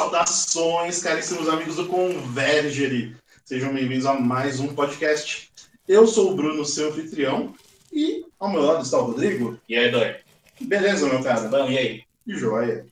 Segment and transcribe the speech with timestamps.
[0.00, 3.14] Saudações, caríssimos amigos do Convergery.
[3.44, 5.50] Sejam bem-vindos a mais um podcast.
[5.86, 7.54] Eu sou o Bruno, seu anfitrião,
[7.92, 9.60] e ao meu lado está o Rodrigo.
[9.68, 10.16] E aí, Dói?
[10.58, 11.48] Beleza, meu cara?
[11.48, 12.02] Bom, e aí?
[12.26, 12.86] E joia.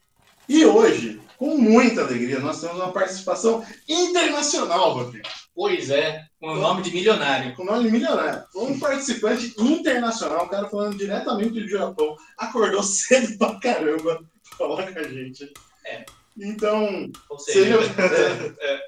[0.47, 5.27] E hoje, com muita alegria, nós temos uma participação internacional, Rodrigo.
[5.55, 7.57] Pois é, com o nome de milionário.
[7.57, 8.45] Com nome de milionário.
[8.55, 12.15] Um participante internacional, um cara falando diretamente do Japão.
[12.37, 14.23] Acordou cedo pra caramba
[14.59, 15.51] pra falar com a gente.
[15.87, 16.05] É.
[16.41, 17.95] Então, Ou seja, seja,
[18.61, 18.81] é,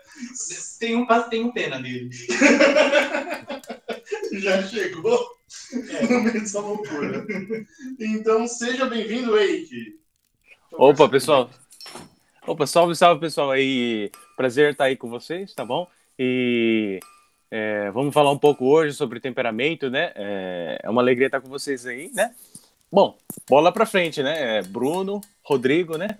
[0.79, 2.11] tem um quase tem um pena dele.
[4.41, 5.19] já chegou
[6.09, 7.27] no meio dessa loucura.
[7.99, 9.99] Então, seja bem-vindo, Eike.
[10.73, 11.51] Opa, pessoal.
[12.47, 13.51] Opa, salve, salve, pessoal.
[13.51, 15.89] Aí, prazer estar aí com vocês, tá bom?
[16.19, 17.01] E
[17.51, 20.13] é, vamos falar um pouco hoje sobre temperamento, né?
[20.15, 22.33] É, é uma alegria estar com vocês aí, né?
[22.93, 24.59] Bom, bola pra frente, né?
[24.59, 26.19] É, Bruno, Rodrigo, né?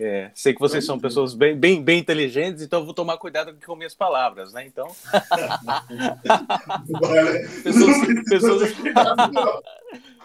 [0.00, 3.52] É, sei que vocês são pessoas bem, bem, bem inteligentes, então eu vou tomar cuidado
[3.66, 4.64] com minhas palavras, né?
[4.64, 4.86] Então,
[7.64, 7.96] pessoas,
[8.28, 8.72] pessoas,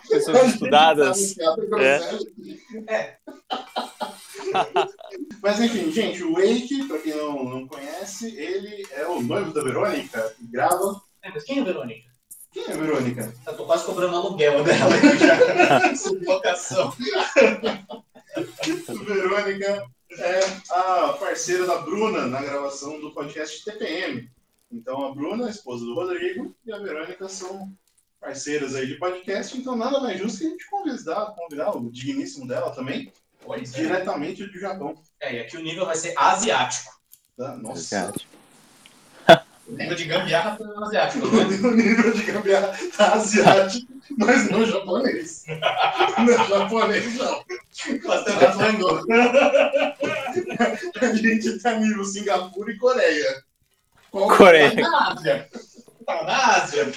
[0.07, 1.35] pessoas estudadas.
[1.79, 3.17] É.
[5.41, 9.63] Mas enfim, gente, o Wake, pra quem não, não conhece, ele é o noivo da
[9.63, 11.01] Verônica, que grava.
[11.23, 12.13] É, mas quem é a Verônica?
[12.51, 13.33] Quem é a Verônica?
[13.47, 15.95] Eu tô quase cobrando aluguel dela aqui já.
[15.95, 16.94] Sublocação.
[19.05, 20.39] Verônica é
[20.69, 24.29] a parceira da Bruna na gravação do podcast TPM.
[24.71, 27.71] Então a Bruna, a esposa do Rodrigo, e a Verônica são
[28.19, 32.47] parceiras aí de podcast, então nada mais justo que a gente convidar, convidar o digníssimo
[32.47, 33.11] dela também,
[33.41, 33.77] Pois é.
[33.77, 34.95] diretamente do Japão.
[35.19, 36.93] É, e aqui o nível vai ser asiático.
[37.35, 37.57] Tá?
[37.57, 38.13] Nossa,
[39.67, 41.44] O nível de gambiarra foi asiático, né?
[41.45, 45.45] o nível de gambiarra tá asiático, mas não japonês.
[46.17, 47.44] Não japonês, não.
[48.03, 49.06] Mas tá falando.
[51.02, 53.44] A gente tá nível Singapura e Coreia.
[54.12, 54.75] Qual- Coreia.
[54.75, 55.50] Tá na Ásia.
[56.06, 56.91] Tá na Ásia.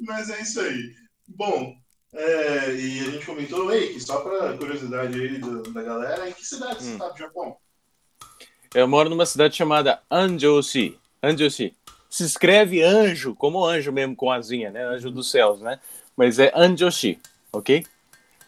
[0.00, 0.94] Mas é isso aí.
[1.28, 1.74] Bom,
[2.12, 6.32] é, e a gente comentou, ei, que só pra curiosidade aí do- da galera, em
[6.32, 6.98] que cidade você Hum.
[6.98, 7.56] tá do Japão?
[8.72, 10.96] Eu moro numa cidade chamada Anjoshi.
[11.20, 11.74] Anjoshi.
[12.08, 14.84] Se escreve anjo, como anjo mesmo, com asinha, né?
[14.84, 15.80] Anjo dos céus, né?
[16.16, 17.18] Mas é Anjoshi,
[17.52, 17.84] ok?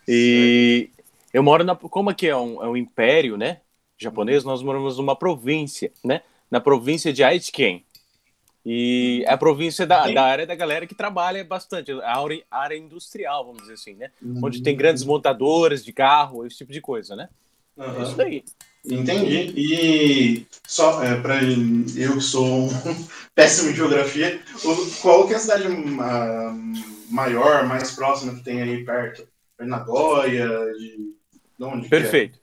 [0.07, 0.91] E
[1.33, 1.75] eu moro na.
[1.75, 3.61] Como aqui é um, é um império, né?
[3.99, 6.23] Japonês, nós moramos numa província, né?
[6.49, 7.85] Na província de Aichiken.
[8.65, 12.77] E é a província da, da área da galera que trabalha bastante, a área, área
[12.77, 14.13] industrial, vamos dizer assim, né?
[14.41, 17.29] Onde tem grandes montadoras de carro, esse tipo de coisa, né?
[17.77, 18.03] É Aham.
[18.03, 18.45] isso daí.
[18.85, 19.53] Entendi.
[19.57, 22.69] E só é, para eu que sou um
[23.35, 24.43] péssimo em geografia,
[25.01, 26.57] qual que é a cidade ma-
[27.09, 29.27] maior, mais próxima que tem aí perto?
[29.59, 30.49] É Nagoya?
[30.73, 31.15] De,
[31.59, 31.83] de onde?
[31.85, 32.41] que Perfeito.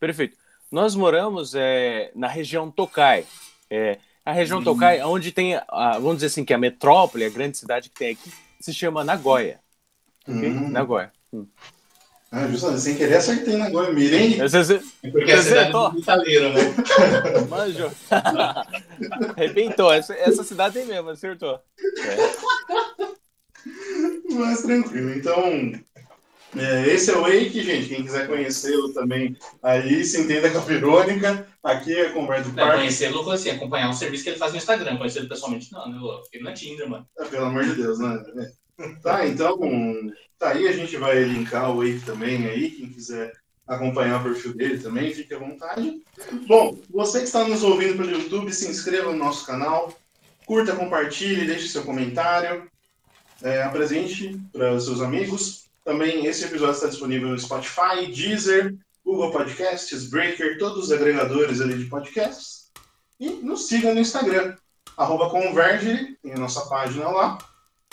[0.00, 0.36] Perfeito.
[0.70, 3.26] Nós moramos é, na região Tokai.
[3.70, 4.64] É, a região Hum.
[4.64, 8.12] Tokai, onde tem, a, vamos dizer assim, que a metrópole, a grande cidade que tem
[8.12, 9.60] aqui, se chama Nagoya.
[10.26, 10.30] É?
[10.32, 11.10] ok?
[11.32, 11.46] Hum.
[12.36, 13.92] Ah, justamente, sem querer acertei Nagoya.
[13.92, 14.36] Mirei.
[14.38, 16.74] Você, você Porque a cidade do italiano, né?
[17.48, 17.92] manjou.
[19.36, 19.92] Arrebentou.
[19.92, 21.60] Essa, essa cidade aí mesmo, acertou.
[22.02, 22.34] É.
[24.34, 25.14] Mas tranquilo.
[25.14, 25.72] Então,
[26.56, 27.88] é, esse é o Wake, gente.
[27.88, 31.46] Quem quiser conhecê-lo também, aí se entenda com a Verônica.
[31.62, 32.78] Aqui é a conversa do parque.
[32.78, 34.96] conhecê-lo, assim, acompanhar o serviço que ele faz no Instagram.
[34.96, 35.98] Conhecê-lo pessoalmente, não, né?
[36.02, 37.06] Eu fiquei na Tinder, mano.
[37.16, 38.24] Ah, Pelo amor de Deus, né?
[38.38, 38.63] É.
[39.02, 39.58] Tá, então,
[40.38, 43.32] tá aí a gente vai linkar o Wake também aí, quem quiser
[43.66, 46.02] acompanhar o perfil dele também, fique à vontade.
[46.46, 49.96] Bom, você que está nos ouvindo pelo YouTube, se inscreva no nosso canal,
[50.44, 52.68] curta, compartilhe, deixe seu comentário,
[53.42, 55.64] é, apresente para seus amigos.
[55.84, 58.74] Também esse episódio está disponível no Spotify, Deezer,
[59.04, 62.70] Google Podcasts, Breaker, todos os agregadores ali de podcasts.
[63.20, 64.56] E nos siga no Instagram,
[64.96, 67.38] arroba Converge, tem a nossa página lá.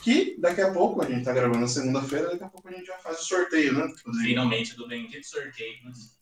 [0.03, 2.85] Que daqui a pouco, a gente tá gravando na segunda-feira, daqui a pouco a gente
[2.85, 3.87] já faz o sorteio, né?
[4.23, 5.75] Finalmente, do bendito sorteio.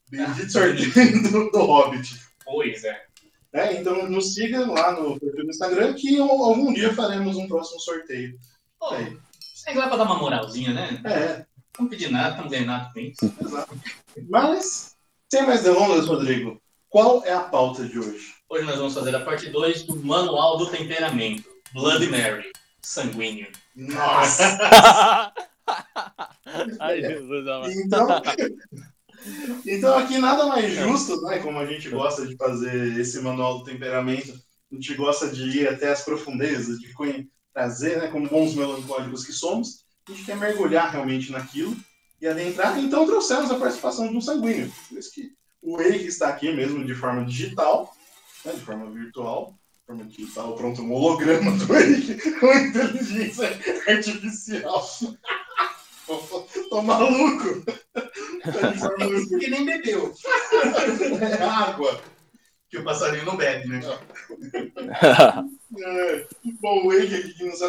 [0.09, 2.19] Bendito sorteio do, do Hobbit.
[2.43, 3.05] Pois é.
[3.53, 7.79] É, então nos siga lá no perfil do Instagram que algum dia faremos um próximo
[7.79, 8.37] sorteio.
[8.79, 9.11] Pô, É.
[9.55, 11.01] segue lá pra dar uma moralzinha, né?
[11.05, 11.45] É,
[11.79, 13.33] Não pedir nada, não ganhar nada com isso.
[13.41, 13.79] exato.
[14.29, 14.95] Mas,
[15.31, 18.33] sem mais delongas, Rodrigo, qual é a pauta de hoje?
[18.49, 21.43] Hoje nós vamos fazer a parte 2 do Manual do Temperamento.
[21.73, 22.51] Bloody Mary.
[22.81, 23.47] Sanguíneo.
[23.75, 24.57] Nossa!
[26.79, 27.71] Ai, Jesus amado.
[27.71, 28.07] Então,
[29.65, 31.39] então aqui nada mais justo, né?
[31.39, 34.33] Como a gente gosta de fazer esse manual do temperamento,
[34.71, 36.89] a gente gosta de ir até as profundezas, de
[37.53, 41.75] trazer, né, como bons melancólicos que somos, a gente quer mergulhar realmente naquilo
[42.21, 42.79] e adentrar.
[42.79, 44.71] Então trouxemos a participação de um sanguíneo.
[44.87, 47.93] Por isso que O Eike está aqui mesmo de forma digital,
[48.45, 49.58] né, de forma virtual,
[49.89, 53.47] de forma digital, pronto, um holograma do Eike com inteligência
[53.88, 54.88] artificial.
[56.69, 57.63] Tô maluco!
[57.94, 60.13] Tá Isso que nem bebeu.
[61.21, 62.00] É água.
[62.69, 63.80] Que o passarinho não bebe, né?
[65.86, 66.27] É.
[66.62, 67.62] Bom, o Eike aqui que nos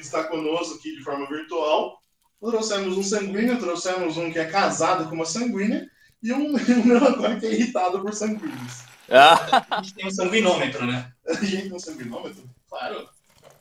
[0.00, 2.00] está conosco aqui de forma virtual.
[2.40, 5.88] Trouxemos um sanguíneo, trouxemos um que é casado com uma sanguínea
[6.22, 8.95] e um, um melancólico que é irritado por sanguíneos.
[9.10, 11.10] Ah, A gente tem um sanguinômetro, né?
[11.26, 12.42] A gente tem um sanguinômetro?
[12.68, 13.08] Claro.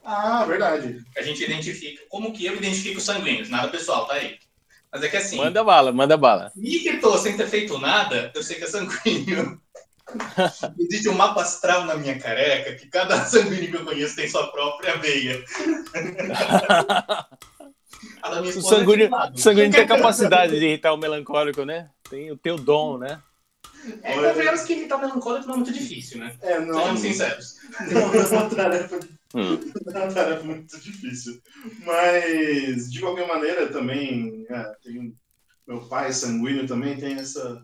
[0.03, 1.03] Ah, verdade.
[1.17, 2.03] A gente identifica.
[2.09, 3.49] Como que eu identifico os sanguíneos?
[3.49, 4.37] Nada pessoal, tá aí.
[4.91, 6.51] Mas é que assim, manda bala, manda bala.
[6.55, 9.59] me que tô sem ter feito nada, eu sei que é sanguíneo.
[10.79, 14.47] Existe um mapa astral na minha careca que cada sanguíneo que eu conheço tem sua
[14.51, 15.43] própria veia.
[18.25, 19.39] O é sanguíneo, lado.
[19.39, 21.89] sanguíneo tem a capacidade de irritar o melancólico, né?
[22.09, 23.21] Tem o teu dom, né?
[24.03, 26.35] É, convenhamos que irritar melancólico não é muito difícil, né?
[26.41, 27.55] É, não, Sejamos sinceros.
[27.91, 28.99] não é uma tarefa,
[29.33, 29.59] Hum.
[29.85, 31.41] não é uma tarefa muito difícil.
[31.83, 35.13] Mas, de qualquer maneira, também, é, tem,
[35.67, 37.63] meu pai sanguíneo também tem essa,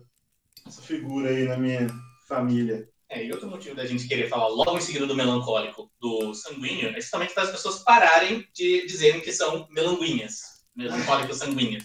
[0.66, 1.86] essa figura aí na minha
[2.28, 2.88] família.
[3.08, 6.88] É, e outro motivo da gente querer falar logo em seguida do melancólico, do sanguíneo,
[6.88, 10.40] é justamente para as pessoas pararem de dizerem que são melanguinhas.
[10.74, 11.84] Melancólicos sanguíneos.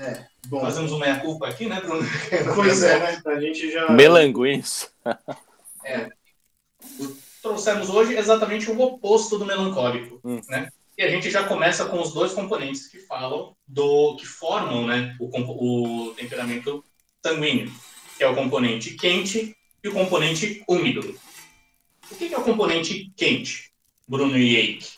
[0.00, 2.06] É, bom, Fazemos uma meia-culpa aqui, né, Bruno?
[2.54, 3.22] pois é, né?
[3.26, 3.90] A gente já...
[3.90, 4.88] Melanguins.
[7.42, 10.40] Trouxemos hoje exatamente o oposto do melancólico, Hum.
[10.48, 10.68] né?
[10.96, 15.16] E a gente já começa com os dois componentes que falam do que formam, né,
[15.20, 16.84] o, o temperamento
[17.24, 17.72] sanguíneo,
[18.16, 21.16] que é o componente quente e o componente úmido.
[22.10, 23.70] O que que é o componente quente,
[24.08, 24.88] Bruno e Eike?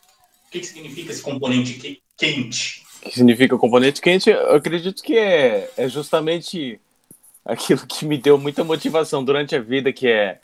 [0.46, 2.79] O que, que significa esse componente que- quente?
[3.02, 6.80] Que significa componente quente, eu acredito que é, é justamente
[7.44, 10.40] aquilo que me deu muita motivação durante a vida, que é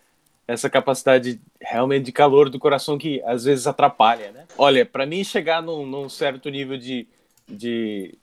[0.48, 4.44] essa capacidade realmente de calor do coração que às vezes atrapalha, né?
[4.56, 7.06] Olha, para mim chegar num, num certo nível de,
[7.48, 8.14] de,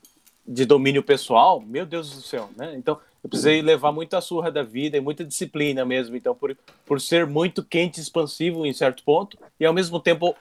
[0.46, 2.74] de domínio pessoal, meu Deus do céu, né?
[2.76, 6.16] Então, eu precisei levar muita surra da vida e muita disciplina mesmo.
[6.16, 10.34] Então, por, por ser muito quente expansivo em certo ponto, e ao mesmo tempo,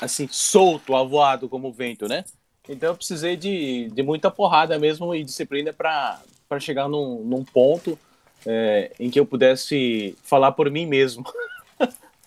[0.00, 2.24] assim, solto, avoado como o vento, né?
[2.68, 6.20] Então eu precisei de, de muita porrada mesmo e disciplina para
[6.60, 7.98] chegar num, num ponto
[8.46, 11.24] é, em que eu pudesse falar por mim mesmo.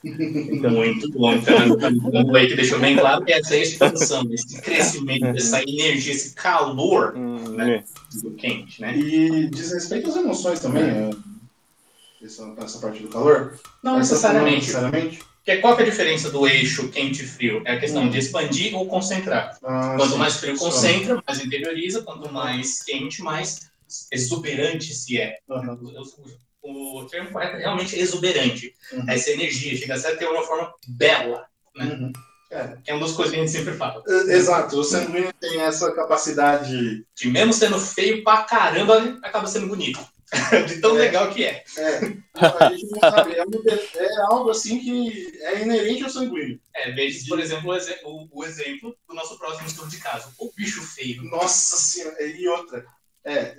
[0.04, 1.34] Muito bom.
[1.34, 7.14] Então, o Eike deixou bem claro que essa expansão, esse crescimento, essa energia, esse calor
[7.18, 7.84] Hum, Né?
[8.22, 8.96] do quente, né?
[8.96, 11.10] E diz respeito às emoções também, né?
[12.24, 13.60] essa, essa parte do calor?
[13.84, 14.56] Não Essa- necessariamente.
[14.68, 15.20] necessariamente?
[15.48, 17.62] Porque qual que é a diferença do eixo quente e frio?
[17.64, 19.58] É a questão de expandir ou concentrar.
[19.64, 20.18] Ah, Quanto sim.
[20.18, 20.66] mais frio Só.
[20.66, 22.02] concentra, mais interioriza.
[22.02, 23.70] Quanto mais quente, mais
[24.12, 25.38] exuberante se é.
[25.50, 25.80] Aham.
[26.62, 28.74] O, o termo correto é realmente exuberante.
[28.92, 29.10] Uhum.
[29.10, 31.46] Essa energia chega a ter uma forma bela,
[31.78, 32.12] Uhum.
[32.84, 34.04] que é uma das coisas que a gente sempre fala.
[34.06, 37.06] É, Exato, o sanguíneo tem essa capacidade.
[37.16, 40.00] De mesmo sendo feio pra caramba, acaba sendo bonito.
[40.68, 41.00] De tão É.
[41.00, 41.64] legal que é.
[41.78, 41.98] É,
[42.60, 43.64] a gente não sabe, é, um
[43.96, 46.60] é algo assim que é inerente ao sanguíneo.
[46.76, 47.72] É, veja, por exemplo,
[48.04, 50.34] o, o- o exemplo do nosso próximo estudo de caso.
[50.38, 51.24] O bicho feio.
[51.24, 52.86] Nossa senhora, e outra.
[53.24, 53.56] É,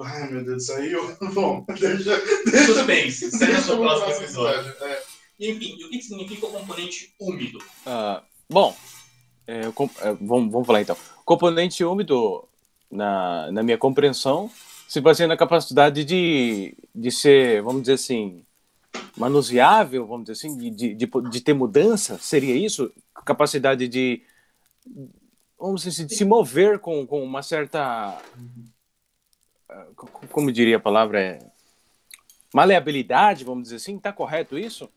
[0.00, 2.20] ai meu Deus do céu, e eu, bom, deixa,
[2.66, 3.30] Suspense.
[3.30, 4.74] Será no deixa próximo pro próximo episódio.
[4.84, 5.02] É.
[5.40, 7.58] Enfim, e o que significa o componente úmido?
[7.86, 8.76] Ah, bom,
[9.46, 10.96] é, é, vamos, vamos falar então.
[11.24, 12.46] Componente úmido,
[12.90, 14.50] na, na minha compreensão,
[14.88, 18.42] se baseia na capacidade de, de ser, vamos dizer assim,
[19.18, 22.90] manuseável, vamos dizer assim, de, de, de, ter mudança, seria isso?
[23.26, 24.22] Capacidade de,
[25.58, 28.18] vamos dizer assim, de se mover com, com uma certa,
[29.68, 31.38] ah, co- como diria a palavra, é,
[32.54, 34.88] maleabilidade, vamos dizer assim, está correto isso?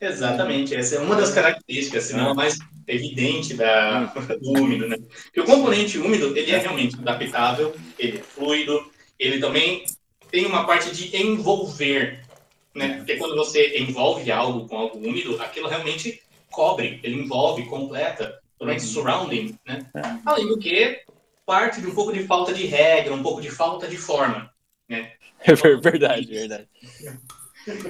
[0.00, 2.58] Exatamente, essa é uma das características, se não a mais
[2.88, 4.06] evidente da,
[4.40, 4.96] do úmido, né?
[5.26, 8.89] Porque o componente úmido, ele é realmente adaptável, ele é fluido,
[9.20, 9.84] ele também
[10.30, 12.24] tem uma parte de envolver,
[12.74, 12.96] né?
[12.96, 18.82] Porque quando você envolve algo com algo úmido, aquilo realmente cobre, ele envolve, completa, durante
[18.82, 19.86] surrounding, né?
[20.24, 21.02] Além do que,
[21.46, 24.50] parte de um pouco de falta de regra, um pouco de falta de forma.
[24.88, 26.68] É ver- verdade, verdade.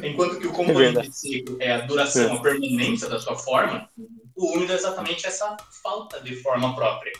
[0.03, 1.17] Enquanto que o É componente verdade.
[1.17, 3.89] seco é a duração, a permanência da sua forma,
[4.37, 7.13] o úmido é exatamente essa falta de forma própria.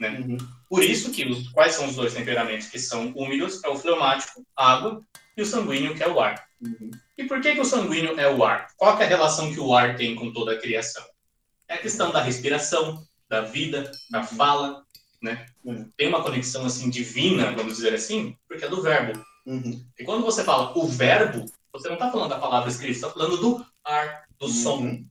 [0.00, 0.36] Uhum.
[0.68, 3.62] Por isso que os, quais são os dois temperamentos que são úmidos?
[3.64, 5.02] É o fleumático, água,
[5.36, 6.46] e o sanguíneo, que é o ar.
[6.60, 6.90] Uhum.
[7.16, 8.68] E por que, que o sanguíneo é o ar?
[8.76, 11.04] Qual é a relação que o ar tem com toda a criação?
[11.68, 14.82] É a questão da respiração, da vida, da fala,
[15.22, 15.46] né?
[15.64, 15.90] Uhum.
[15.96, 19.20] Tem uma conexão assim divina, vamos dizer assim, porque é do verbo.
[19.46, 19.84] Uhum.
[19.98, 23.10] E quando você fala o verbo, você não está falando da palavra escrita, você está
[23.10, 24.52] falando do ar, do Uhum.
[24.52, 25.04] som.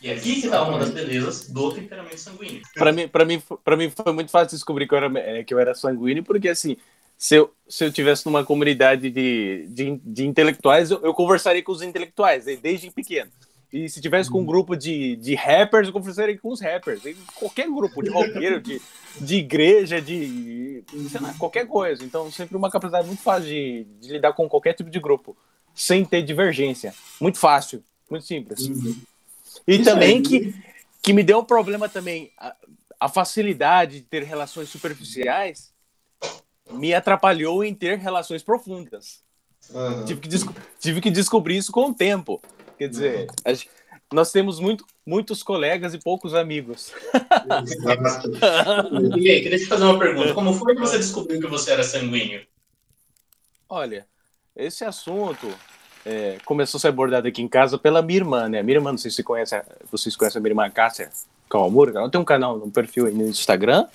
[0.00, 2.62] E aqui que está uma das belezas do temperamento sanguíneo.
[2.74, 5.52] Pra mim, pra, mim, pra mim foi muito fácil descobrir que eu era, é, que
[5.52, 6.76] eu era sanguíneo, porque assim,
[7.16, 11.72] se eu, se eu tivesse numa comunidade de, de, de intelectuais, eu, eu conversaria com
[11.72, 13.30] os intelectuais, né, desde pequeno.
[13.72, 17.04] E se tivesse com um grupo de, de rappers, eu conversaria com os rappers.
[17.04, 18.80] E qualquer grupo, de roqueiro, de,
[19.20, 20.84] de igreja, de.
[21.10, 22.04] sei lá, qualquer coisa.
[22.04, 25.36] Então, sempre uma capacidade muito fácil de, de lidar com qualquer tipo de grupo,
[25.74, 26.94] sem ter divergência.
[27.20, 28.60] Muito fácil, muito simples.
[28.60, 28.94] Uhum.
[29.66, 30.54] E Isso também que,
[31.02, 32.54] que me deu um problema também, a,
[33.00, 35.72] a facilidade de ter relações superficiais
[36.70, 39.22] me atrapalhou em ter relações profundas.
[39.74, 40.04] Aham.
[40.04, 40.28] Tive que,
[40.80, 42.40] tive que descobrir isso com o tempo.
[42.78, 43.68] Quer dizer, a gen-
[44.12, 46.92] nós temos muito, muitos colegas e poucos amigos.
[47.62, 48.30] Exato.
[49.18, 50.34] E aí, queria te fazer uma pergunta.
[50.34, 52.46] Como foi que você descobriu que você era sanguíneo?
[53.68, 54.06] Olha,
[54.54, 55.48] esse assunto
[56.04, 58.62] é, começou a ser abordado aqui em casa pela minha irmã, né?
[58.62, 61.10] Minha irmã, não sei se conhece, vocês conhecem a minha irmã Cássia
[61.48, 63.86] Kawamura, ela tem um canal, um perfil aí no Instagram.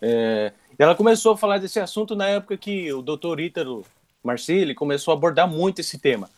[0.00, 3.84] É, ela começou a falar desse assunto na época que o doutor Ítalo
[4.22, 6.30] Marcilli começou a abordar muito esse tema.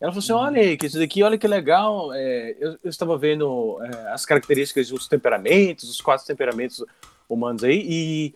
[0.00, 2.12] Ela falou assim: olha que isso daqui, olha que legal.
[2.12, 6.84] é, eu, eu estava vendo é, as características dos temperamentos, os quatro temperamentos
[7.28, 8.34] humanos aí, e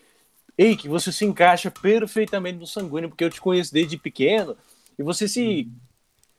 [0.57, 4.57] ei, que você se encaixa perfeitamente no sanguíneo, porque eu te conheço desde pequeno,
[4.99, 5.69] e você se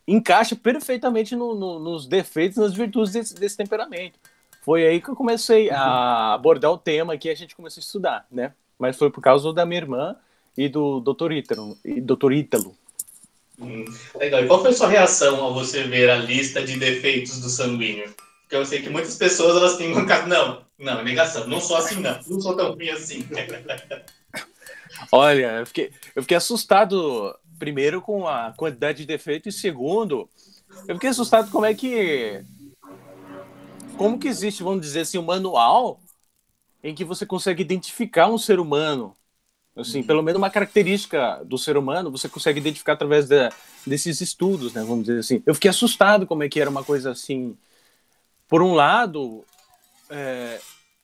[0.08, 4.18] encaixa perfeitamente no- no- nos defeitos, nas virtudes desse, desse temperamento.
[4.64, 8.26] Foi aí que eu comecei a abordar o tema que a gente começou a estudar,
[8.32, 8.54] né?
[8.80, 10.16] Mas foi por causa da minha irmã
[10.58, 11.32] e do Dr.
[11.34, 11.78] Ítalo.
[11.84, 12.32] E Dr.
[12.34, 12.76] Ítalo.
[13.60, 13.86] Hum,
[14.16, 14.44] legal.
[14.44, 18.14] E qual foi a sua reação ao você ver a lista de defeitos do sanguíneo?
[18.42, 20.28] Porque eu sei que muitas pessoas elas têm um caso.
[20.28, 21.48] Não, não, negação.
[21.48, 22.20] Não sou assim, não.
[22.28, 23.26] Não sou tão ruim assim.
[25.12, 30.30] Olha, eu fiquei, eu fiquei assustado, primeiro, com a quantidade de defeitos, e segundo,
[30.88, 32.44] eu fiquei assustado como é que.
[33.98, 36.00] Como que existe, vamos dizer assim, um manual
[36.84, 39.16] em que você consegue identificar um ser humano.
[39.76, 43.52] Assim, pelo menos uma característica do ser humano, você consegue identificar através da,
[43.86, 44.82] desses estudos, né?
[44.82, 45.44] Vamos dizer assim.
[45.46, 47.56] Eu fiquei assustado como é que era uma coisa assim.
[48.48, 49.46] Por um lado,
[50.10, 50.60] é,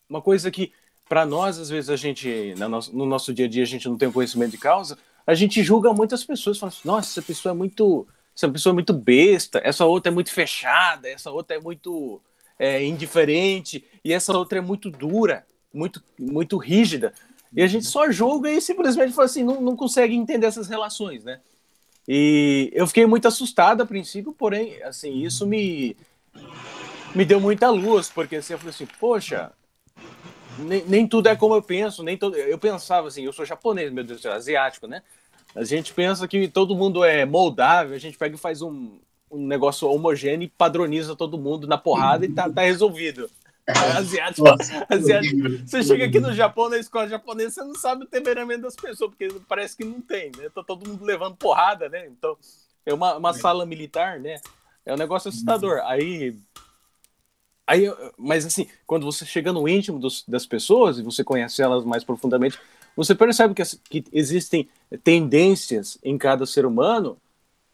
[0.10, 0.72] uma coisa que
[1.08, 3.88] para nós, às vezes, a gente, na nosso- no nosso dia a dia, a gente
[3.88, 7.22] não tem o conhecimento de causa, a gente julga muitas pessoas, fala assim, nossa, essa
[7.22, 11.58] pessoa é muito, essa pessoa é muito besta, essa outra é muito fechada, essa outra
[11.58, 12.22] é muito
[12.60, 17.14] é, indiferente, e essa outra é muito dura, muito, muito rígida.
[17.56, 21.24] E a gente só julga e simplesmente fala assim, não, não consegue entender essas relações,
[21.24, 21.40] né?
[22.08, 25.96] E eu fiquei muito assustado a princípio, porém, assim, isso me,
[27.16, 29.52] me deu muita luz, porque assim, eu falei assim, poxa,
[30.58, 32.36] nem, nem tudo é como eu penso, nem todo.
[32.36, 35.02] Eu pensava assim, eu sou japonês, meu Deus do céu, asiático, né?
[35.56, 38.98] A gente pensa que todo mundo é moldável, a gente pega e faz um,
[39.30, 43.30] um negócio homogêneo e padroniza todo mundo na porrada e tá, tá resolvido.
[43.68, 44.48] Asiático,
[44.90, 45.66] asiático.
[45.66, 49.12] Você chega aqui no Japão, na escola japonesa, você não sabe o temperamento das pessoas,
[49.12, 50.50] porque parece que não tem, né?
[50.54, 52.08] Tá todo mundo levando porrada, né?
[52.08, 52.38] Então,
[52.86, 54.40] é uma, uma sala militar, né?
[54.86, 55.80] É um negócio assustador.
[55.86, 56.38] Aí
[57.66, 57.86] Aí,
[58.18, 62.04] mas assim, quando você chega no íntimo dos- das pessoas e você conhece elas mais
[62.04, 62.60] profundamente,
[62.96, 64.68] você percebe que, que existem
[65.04, 67.18] tendências em cada ser humano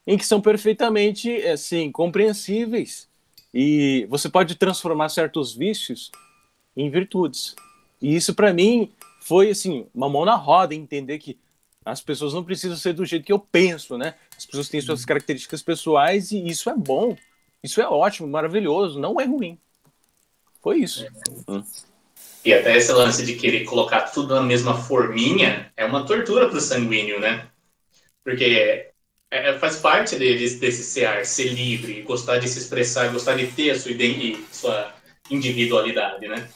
[0.06, 3.08] em que são perfeitamente assim compreensíveis
[3.54, 6.12] e você pode transformar certos vícios
[6.76, 7.56] em virtudes.
[8.02, 8.92] E isso para mim
[9.22, 11.38] foi assim uma mão na roda entender que
[11.84, 14.16] as pessoas não precisam ser do jeito que eu penso, né?
[14.38, 17.16] As pessoas têm suas características pessoais e isso é bom,
[17.64, 19.58] isso é ótimo, maravilhoso, não é ruim.
[20.62, 21.06] Foi isso.
[22.44, 26.60] E até esse lance de querer colocar tudo na mesma forminha é uma tortura pro
[26.62, 27.48] sanguíneo, né?
[28.24, 28.92] Porque é-
[29.32, 33.72] é- faz parte deles desse ser, ser livre, gostar de se expressar, gostar de ter
[33.72, 33.94] a sua,
[34.52, 34.94] sua
[35.30, 36.50] individualidade, né?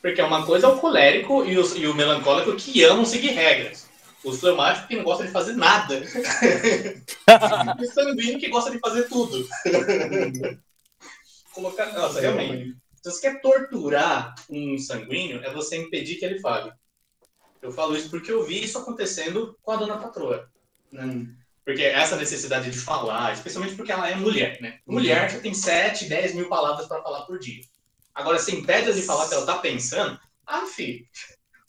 [0.00, 3.30] Porque é uma coisa é o colérico e o, e o melancólico que amam seguir
[3.30, 3.88] regras.
[4.24, 6.00] Os fleumáticos que não gostam de fazer nada.
[7.78, 9.46] e o sanguíneo que gosta de fazer tudo.
[11.52, 11.92] Colocar.
[11.92, 12.76] Nossa, realmente.
[13.06, 16.72] Se você quer torturar um sanguíneo, é você impedir que ele fale.
[17.62, 20.50] Eu falo isso porque eu vi isso acontecendo com a dona patroa.
[20.90, 21.24] né?
[21.64, 24.80] Porque essa necessidade de falar, especialmente porque ela é mulher, né?
[24.84, 27.62] Mulher já tem 7, 10 mil palavras para falar por dia.
[28.12, 31.06] Agora, se impede de falar o que ela tá pensando, ah, filho,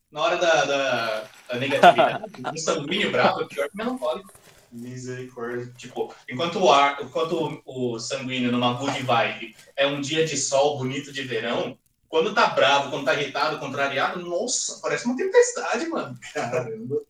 [0.10, 4.34] na hora da, da, da negatividade, um sanguíneo bravo é pior que melancólico.
[4.72, 5.72] Misericórdia.
[5.78, 10.78] Tipo, enquanto o ar, enquanto o sanguíneo numa good vibe é um dia de sol
[10.78, 11.78] bonito de verão,
[12.10, 16.18] quando tá bravo, quando tá irritado, contrariado, nossa, parece uma tempestade, mano.
[16.34, 17.02] Caramba.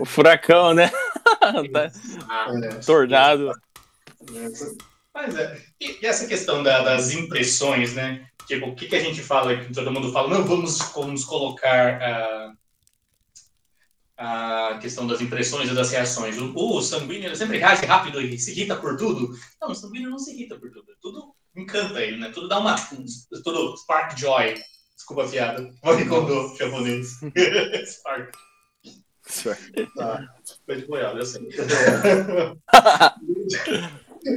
[0.00, 0.90] O furacão, né?
[1.72, 1.90] Tá
[2.28, 3.52] Ah, É, Tornado.
[5.14, 5.60] Mas é.
[5.80, 8.26] E, e essa questão da- das impressões, né?
[8.46, 12.02] Tipo, o que, que a gente fala, que todo mundo fala, não, vamos, vamos colocar
[12.02, 12.52] a,
[14.18, 16.36] a questão das impressões e das reações.
[16.36, 19.30] O, o sanguíneo sempre reage rápido e se irrita por tudo.
[19.60, 20.86] Não, o sanguíneo não se irrita por tudo.
[21.00, 22.30] Tudo encanta ele, né?
[22.30, 22.74] Tudo dá uma.
[23.44, 24.60] Tudo spark joy.
[24.96, 25.72] Desculpa a piada.
[25.84, 27.20] Morikondo, japonês.
[27.86, 28.34] spark.
[29.94, 30.34] tá.
[30.66, 31.46] Foi de boiada, eu sei.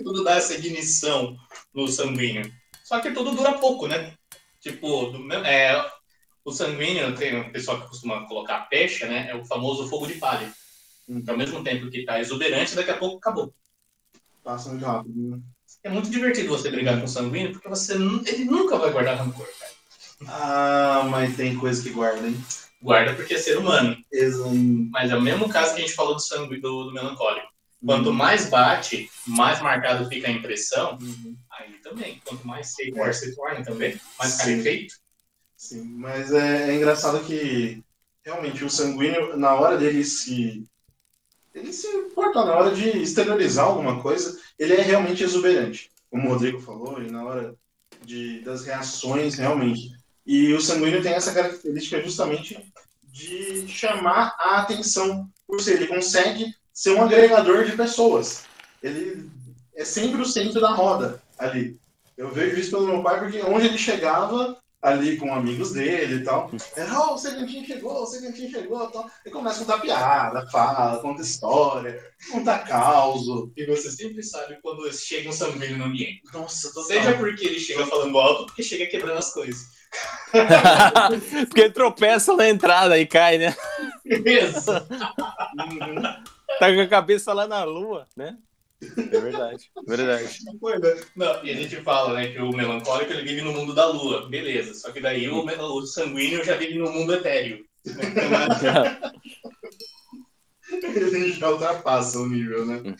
[0.03, 1.35] tudo dá essa ignição
[1.73, 2.51] no sanguíneo.
[2.83, 4.13] Só que tudo dura pouco, né?
[4.59, 5.91] Tipo, do é,
[6.43, 9.29] o sanguíneo, tem um pessoal que costuma colocar pecha, né?
[9.29, 10.51] É o famoso fogo de palha.
[11.07, 11.21] Hum.
[11.23, 13.53] Que ao mesmo tempo que tá exuberante, daqui a pouco acabou.
[14.43, 15.13] Passa muito rápido.
[15.15, 15.39] né?
[15.83, 19.47] É muito divertido você brigar com o sanguíneo, porque você, ele nunca vai guardar rancor,
[19.59, 19.71] cara.
[20.27, 22.37] Ah, mas tem coisa que guarda, hein?
[22.81, 23.97] Guarda porque é ser humano.
[24.11, 24.89] Exame.
[24.91, 27.47] Mas é o mesmo caso que a gente falou do sangue do, do melancólico.
[27.83, 31.35] Quanto mais bate, mais marcado fica a impressão, Uhum.
[31.51, 32.21] aí também.
[32.23, 34.37] Quanto mais feio se torna também, mais Sim.
[34.37, 34.95] carefeito.
[35.61, 37.83] Sim, mas é, é engraçado que
[38.25, 40.67] realmente o sanguíneo, na hora dele se.
[41.53, 45.91] Ele se portar, na hora de exteriorizar alguma coisa, ele é realmente exuberante.
[46.09, 47.55] Como o Rodrigo falou, e na hora
[48.01, 49.91] de, das reações, realmente.
[50.25, 52.59] E o sanguíneo tem essa característica justamente
[53.03, 55.75] de chamar a atenção por ser.
[55.75, 58.45] Ele consegue ser um agregador de pessoas.
[58.81, 59.29] Ele
[59.75, 61.79] é sempre o centro da roda ali.
[62.17, 66.23] Eu vejo isso pelo meu pai, porque onde ele chegava, ali com amigos dele e
[66.23, 66.49] tal.
[66.75, 69.09] Era, oh, o Segantinho chegou, o Segantinho chegou e tal.
[69.25, 73.51] E começa a contar piada, fala, conta história, conta causo.
[73.55, 76.21] E você sempre sabe quando chega um sanguíneo no ambiente.
[76.33, 76.83] Nossa, total.
[76.85, 79.81] Seja porque ele chega falando alto, ou porque chega quebrando as coisas.
[81.49, 83.53] Porque ele tropeça na entrada e cai, né?
[84.05, 84.71] Isso.
[86.59, 88.37] Tá com a cabeça lá na lua, né?
[88.81, 90.39] É verdade, verdade.
[90.59, 91.01] Foi, né?
[91.15, 94.27] Não, e a gente fala, né, que o melancólico ele vive no mundo da lua,
[94.27, 94.73] beleza.
[94.73, 97.63] Só que daí o, o sanguíneo já vive no mundo etéreo.
[100.71, 102.95] Ele já ultrapassa o nível, né?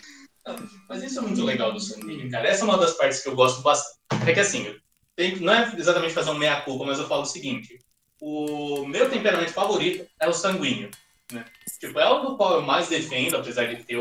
[0.89, 2.47] Mas isso é muito legal do sanguíneo, cara.
[2.47, 3.99] Essa é uma das partes que eu gosto bastante.
[4.27, 4.75] É que assim,
[5.15, 7.79] tenho, não é exatamente fazer um meia-culpa, mas eu falo o seguinte:
[8.19, 10.89] o meu temperamento favorito é o sanguíneo.
[11.31, 11.45] Né?
[11.79, 13.97] Tipo, é o do qual eu mais defendo, apesar de ter.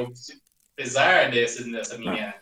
[0.80, 2.34] Apesar dessa, dessa minha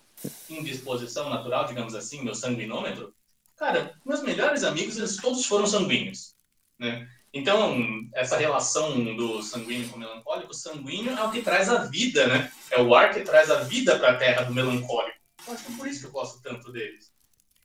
[0.49, 3.13] indisposição natural, digamos assim, meu sanguinômetro.
[3.57, 6.35] Cara, meus melhores amigos, eles todos foram sanguíneos.
[6.79, 7.09] Né?
[7.35, 11.79] Então, essa relação do sanguíneo com o melancólico, o sanguíneo é o que traz a
[11.87, 12.51] vida, né?
[12.71, 15.19] É o ar que traz a vida para a terra do melancólico.
[15.45, 17.11] Eu acho que é por isso que eu gosto tanto deles.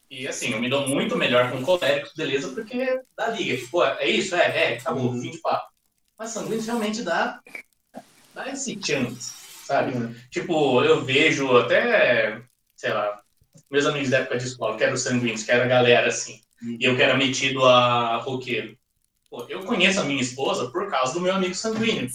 [0.09, 3.57] E assim, eu me dou muito melhor com coléricos, beleza, porque dá liga.
[3.57, 4.35] Tipo, é isso?
[4.35, 5.21] É, é, acabou, Uhum.
[5.21, 5.71] fim de papo.
[6.17, 7.39] Mas sanguíneo realmente dá,
[8.33, 9.93] dá esse chance, sabe?
[10.29, 12.41] Tipo, eu vejo até,
[12.75, 13.21] sei lá,
[13.71, 16.83] meus amigos da época de escola, que eram sanguíneos, que era a galera assim, e
[16.85, 18.77] eu que era metido a roqueiro.
[19.29, 22.07] Pô, eu conheço a minha esposa por causa do meu amigo sanguíneo,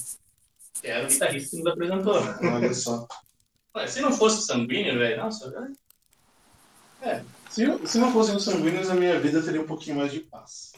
[0.80, 2.20] que era o guitarrista que nos apresentou.
[2.24, 2.38] né?
[2.54, 3.06] Olha só.
[3.76, 5.72] Ué, Se não fosse sanguíneo, velho, nossa, velho.
[7.50, 10.20] Se, eu- se não fossem os sanguíneos, a minha vida teria um pouquinho mais de
[10.20, 10.72] paz.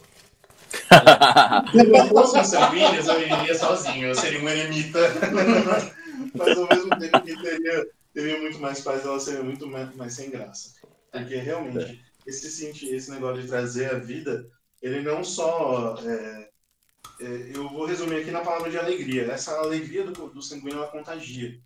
[1.73, 4.99] se não fossem sanguíneos, eu iria sozinho, eu seria um eremita.
[6.35, 10.15] Mas ao mesmo tempo que teria, teria muito mais paz, ela seria muito mais, mais
[10.15, 10.75] sem graça.
[11.11, 14.47] Porque realmente, esse, senti- esse negócio de trazer a vida,
[14.81, 15.97] ele não só.
[16.05, 16.51] é,
[17.21, 19.25] é, eu vou resumir aqui na palavra de alegria.
[19.25, 21.59] Essa alegria do, do sanguíneo ela contagia.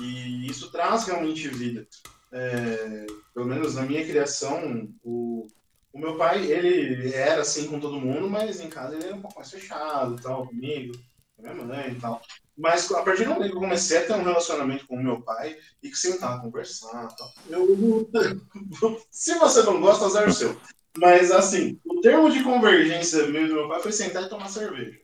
[0.00, 1.86] E isso traz realmente vida.
[2.32, 5.46] É, pelo menos na minha criação, o,
[5.92, 9.20] o meu pai, ele era assim com todo mundo, mas em casa ele era um
[9.22, 10.92] pouco mais fechado, tal, comigo,
[11.38, 12.20] minha mãe e tal.
[12.56, 15.20] Mas a partir do momento que eu comecei a ter um relacionamento com o meu
[15.22, 18.10] pai e que sentar, conversar tal, eu,
[19.10, 20.60] se você não gosta, azar o seu.
[20.96, 24.98] Mas assim, o termo de convergência e do meu pai foi sentar e tomar cerveja.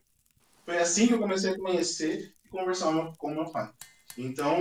[0.65, 3.71] Foi assim que eu comecei a conhecer e conversar com meu pai.
[4.17, 4.59] Então,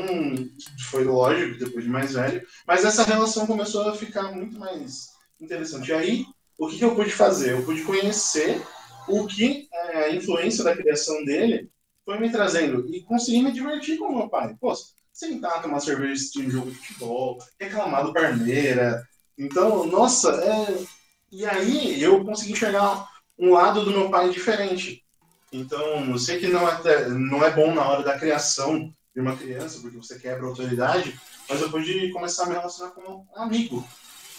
[0.90, 5.10] foi lógico, depois de mais velho, mas essa relação começou a ficar muito mais
[5.40, 5.90] interessante.
[5.90, 6.26] E aí,
[6.58, 7.54] o que, que eu pude fazer?
[7.54, 8.62] Eu pude conhecer
[9.08, 11.70] o que é, a influência da criação dele
[12.06, 14.56] foi me trazendo e consegui me divertir com meu pai.
[14.60, 14.74] Pô,
[15.12, 19.08] sentar, tomar cerveja, assistir um jogo de futebol, reclamar do Parmeira.
[19.38, 20.86] Então, nossa, é...
[21.32, 25.04] e aí eu consegui enxergar um lado do meu pai diferente.
[25.52, 29.38] Então, eu sei que não é, não é bom na hora da criação de uma
[29.38, 33.42] criança, porque você quebra a autoridade, mas eu pude começar a me relacionar com um
[33.42, 33.88] amigo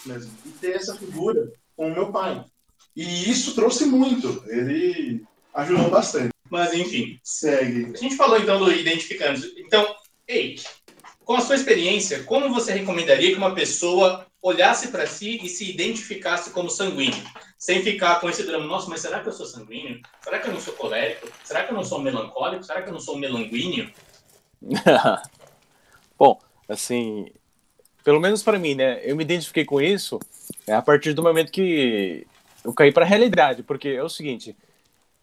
[0.05, 2.43] mesmo, e ter essa figura com o meu pai.
[2.95, 6.29] E isso trouxe muito, ele ajudou bastante.
[6.49, 7.91] Mas enfim, Segue.
[7.93, 9.41] a gente falou então do identificando.
[9.57, 9.95] Então,
[10.27, 10.63] Eike,
[11.25, 15.69] com a sua experiência, como você recomendaria que uma pessoa olhasse para si e se
[15.69, 17.23] identificasse como sanguíneo?
[17.57, 19.99] Sem ficar com esse drama, nossa, mas será que eu sou sanguíneo?
[20.23, 21.27] Será que eu não sou colérico?
[21.43, 22.63] Será que eu não sou melancólico?
[22.63, 23.91] Será que eu não sou melanguíneo?
[26.17, 27.25] Bom, assim,
[28.03, 29.01] pelo menos para mim, né?
[29.03, 30.19] Eu me identifiquei com isso
[30.67, 32.27] é a partir do momento que
[32.65, 34.55] eu caí para a realidade, porque é o seguinte,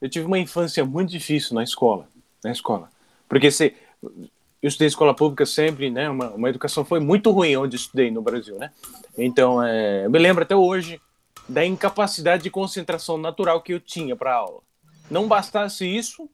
[0.00, 2.09] eu tive uma infância muito difícil na escola,
[2.42, 2.88] na escola,
[3.28, 3.74] porque se
[4.62, 6.09] eu estudei escola pública sempre, né?
[6.09, 8.70] Uma, uma educação foi muito ruim onde estudei no Brasil, né?
[9.18, 11.00] Então, é, eu me lembro até hoje
[11.48, 14.61] da incapacidade de concentração natural que eu tinha para aula.
[15.11, 16.31] Não bastasse isso,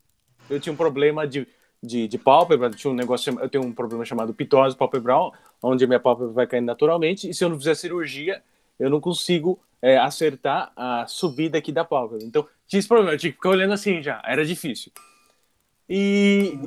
[0.50, 1.48] eu tinha um problema de,
[1.82, 5.98] de, de pálpebra, tinha um negócio, eu tenho um problema chamado pitose palpebral, onde minha
[5.98, 8.42] pálpebra vai cair naturalmente, e se eu não fizer cirurgia,
[8.78, 12.24] eu não consigo é, acertar a subida aqui da pálpebra.
[12.24, 14.92] Então, tinha esse problema, eu tinha que ficar olhando assim já, era difícil.
[15.88, 16.58] E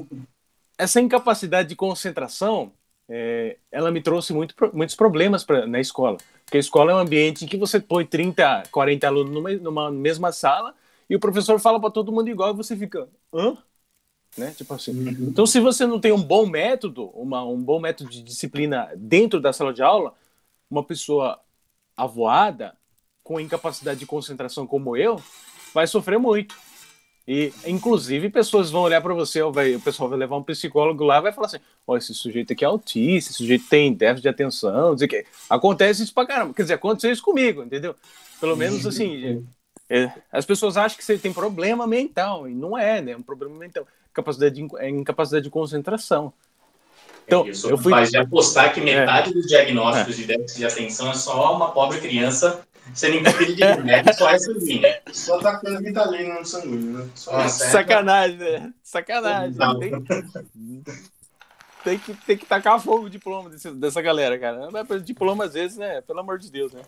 [0.78, 2.74] essa incapacidade de concentração,
[3.08, 6.18] é, ela me trouxe muito, muitos problemas pra, na escola.
[6.46, 9.92] Porque a escola é um ambiente em que você põe 30, 40 alunos numa, numa
[9.92, 10.74] mesma sala
[11.10, 13.58] e o professor fala para todo mundo igual e você fica, hã?
[14.38, 14.52] Né?
[14.52, 14.92] Tipo assim.
[14.92, 15.28] Uhum.
[15.30, 19.40] Então, se você não tem um bom método, uma, um bom método de disciplina dentro
[19.40, 20.14] da sala de aula,
[20.70, 21.40] uma pessoa
[21.96, 22.76] avoada,
[23.24, 25.22] com incapacidade de concentração como eu,
[25.74, 26.56] vai sofrer muito.
[27.28, 31.20] E, inclusive, pessoas vão olhar para você, vai, o pessoal vai levar um psicólogo lá
[31.20, 34.30] e vai falar assim: ó, esse sujeito aqui é autista, esse sujeito tem déficit de
[34.30, 36.54] atenção, dizer que acontece isso pra caramba.
[36.54, 37.96] Quer dizer, aconteceu isso comigo, entendeu?
[38.40, 39.46] Pelo menos assim,
[39.88, 43.12] é, as pessoas acham que você tem problema mental, e não é, né?
[43.12, 43.86] É um problema mental.
[44.12, 46.34] Capacidade de, é incapacidade de concentração.
[47.28, 47.92] Então, é isso eu fui...
[47.92, 49.34] faz de apostar que metade é.
[49.34, 54.14] dos diagnósticos de déficit de atenção é só uma pobre criança sendo entupido de remédio,
[54.14, 54.90] só é sanguíneo.
[55.12, 57.10] Só tacando tá vitalina no sanguíneo, né?
[57.16, 58.74] Só Sacanagem, né?
[58.84, 59.58] Sacanagem.
[59.80, 60.84] Tem,
[61.84, 64.70] tem, que, tem que tacar fogo o diploma desse, dessa galera, cara.
[64.70, 66.02] Não é diploma às vezes, né?
[66.02, 66.82] Pelo amor de Deus, né?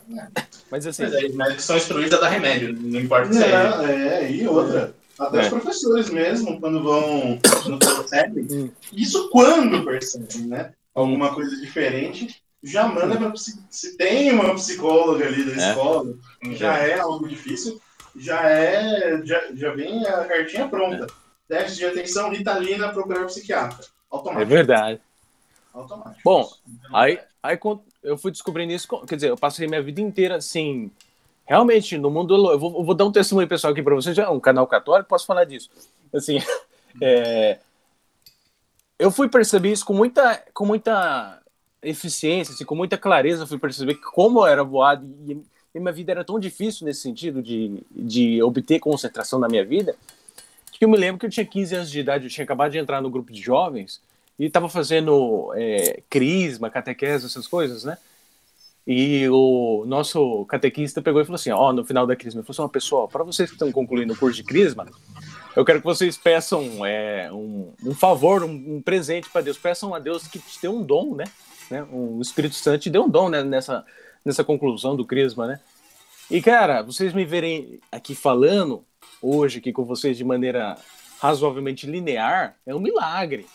[0.70, 1.04] Mas assim.
[1.04, 4.24] Mas aí, médicos são instruídos a dar remédio, não importa se é.
[4.24, 4.96] É, e outra.
[5.18, 5.42] Até é.
[5.42, 8.72] os professores mesmo, quando vão no percebem, hum.
[8.92, 10.74] isso quando percebem, né?
[10.94, 15.70] Alguma coisa diferente, já manda para se tem uma psicóloga ali da é.
[15.70, 16.14] escola,
[16.54, 17.82] já é algo difícil,
[18.16, 21.06] já é já, já vem a cartinha pronta.
[21.06, 21.24] É.
[21.50, 23.86] Déficit de atenção, Ritalina, procurar psiquiatra.
[24.10, 24.42] Automático.
[24.42, 25.02] É verdade.
[25.74, 26.22] Automático.
[26.24, 26.50] Bom,
[26.94, 27.60] aí, aí
[28.02, 30.90] eu fui descobrindo isso, quer dizer, eu passei minha vida inteira assim,
[31.46, 34.30] realmente no mundo, eu vou, eu vou dar um testemunho pessoal aqui para vocês, é
[34.30, 35.70] um canal católico, posso falar disso.
[36.14, 36.40] Assim,
[37.02, 37.60] é,
[38.98, 41.43] eu fui perceber isso com muita, com muita
[41.84, 45.38] eficiência, assim, com muita clareza, fui perceber como eu era voado e,
[45.74, 49.96] e, minha vida era tão difícil nesse sentido de, de obter concentração na minha vida,
[50.72, 52.78] que eu me lembro que eu tinha 15 anos de idade, eu tinha acabado de
[52.78, 54.02] entrar no grupo de jovens
[54.38, 57.98] e estava fazendo é, crisma, catequese, essas coisas, né?
[58.86, 62.46] E o nosso catequista pegou e falou assim: Ó, oh, no final da crisma, ele
[62.46, 64.86] falou assim: oh, pessoal, para vocês que estão concluindo o curso de crisma,
[65.56, 69.58] eu quero que vocês peçam é, um, um favor, um, um presente para Deus.
[69.58, 71.24] Peçam a Deus que te dê um dom, né?
[71.70, 71.86] Né?
[71.92, 73.44] O Espírito Santo te deu um dom né?
[73.44, 73.86] nessa,
[74.24, 75.60] nessa conclusão do Crisma, né?
[76.30, 78.84] E, cara, vocês me verem aqui falando
[79.22, 80.78] hoje aqui com vocês de maneira
[81.20, 83.46] razoavelmente linear, é um milagre.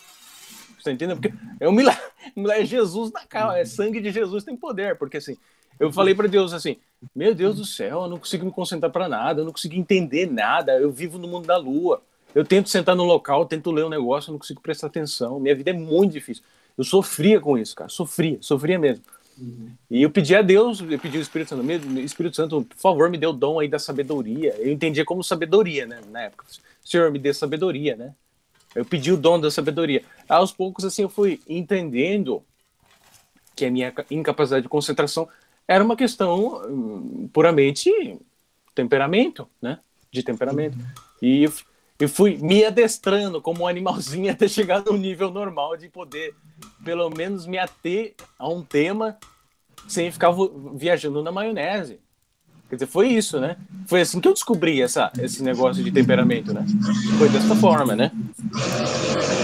[0.77, 1.19] Você tá entendendo?
[1.21, 2.01] Porque é um milagre.
[2.51, 4.97] É Jesus na cara, é sangue de Jesus tem poder.
[4.97, 5.35] Porque assim,
[5.79, 6.77] eu falei para Deus assim:
[7.15, 10.29] Meu Deus do céu, eu não consigo me concentrar para nada, eu não consigo entender
[10.29, 12.01] nada, eu vivo no mundo da lua.
[12.35, 15.39] Eu tento sentar no local, tento ler um negócio, eu não consigo prestar atenção.
[15.39, 16.43] Minha vida é muito difícil.
[16.79, 17.89] Eu sofria com isso, cara.
[17.89, 19.03] Sofria, sofria mesmo.
[19.37, 19.71] Uhum.
[19.91, 23.17] E eu pedi a Deus, eu pedi ao Espírito Santo, Espírito Santo, por favor, me
[23.17, 24.55] dê o dom aí da sabedoria.
[24.57, 26.45] Eu entendia como sabedoria, né, na época.
[26.81, 28.15] Senhor, me dê sabedoria, né?
[28.73, 30.03] Eu pedi o dom da sabedoria.
[30.29, 32.41] Aos poucos, assim, eu fui entendendo
[33.57, 35.27] que a minha incapacidade de concentração
[35.67, 37.91] era uma questão hum, puramente
[38.73, 39.79] temperamento, né?
[40.09, 40.77] De temperamento.
[40.77, 40.85] Uhum.
[41.21, 41.53] E eu,
[41.99, 46.33] eu fui me adestrando como um animalzinho até chegar no nível normal de poder,
[46.83, 49.17] pelo menos, me ater a um tema
[49.87, 50.31] sem ficar
[50.75, 51.99] viajando na maionese.
[52.69, 53.57] Quer dizer, foi isso, né?
[53.87, 56.63] Foi assim que eu descobri essa, esse negócio de temperamento, né?
[57.17, 58.11] Foi dessa forma, né?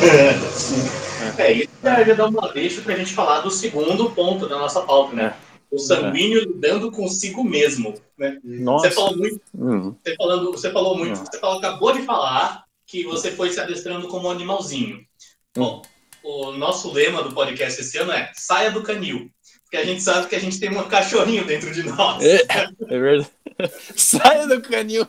[0.03, 1.05] É, sim.
[1.37, 5.15] É, isso já dá uma deixa pra gente falar do segundo ponto da nossa pauta,
[5.15, 5.33] né?
[5.51, 5.54] É.
[5.75, 6.45] O sanguíneo é.
[6.45, 8.39] lidando consigo mesmo, né?
[8.43, 8.89] Nossa.
[8.89, 9.95] Você falou muito, uhum.
[10.01, 11.25] você, falando, você falou muito, uhum.
[11.25, 15.05] você falou, acabou de falar que você foi se adestrando como um animalzinho.
[15.53, 15.81] Bom,
[16.23, 19.29] o nosso lema do podcast esse ano é saia do canil.
[19.63, 22.23] Porque a gente sabe que a gente tem um cachorrinho dentro de nós.
[22.23, 23.29] É, é verdade.
[23.97, 25.05] saia do canil.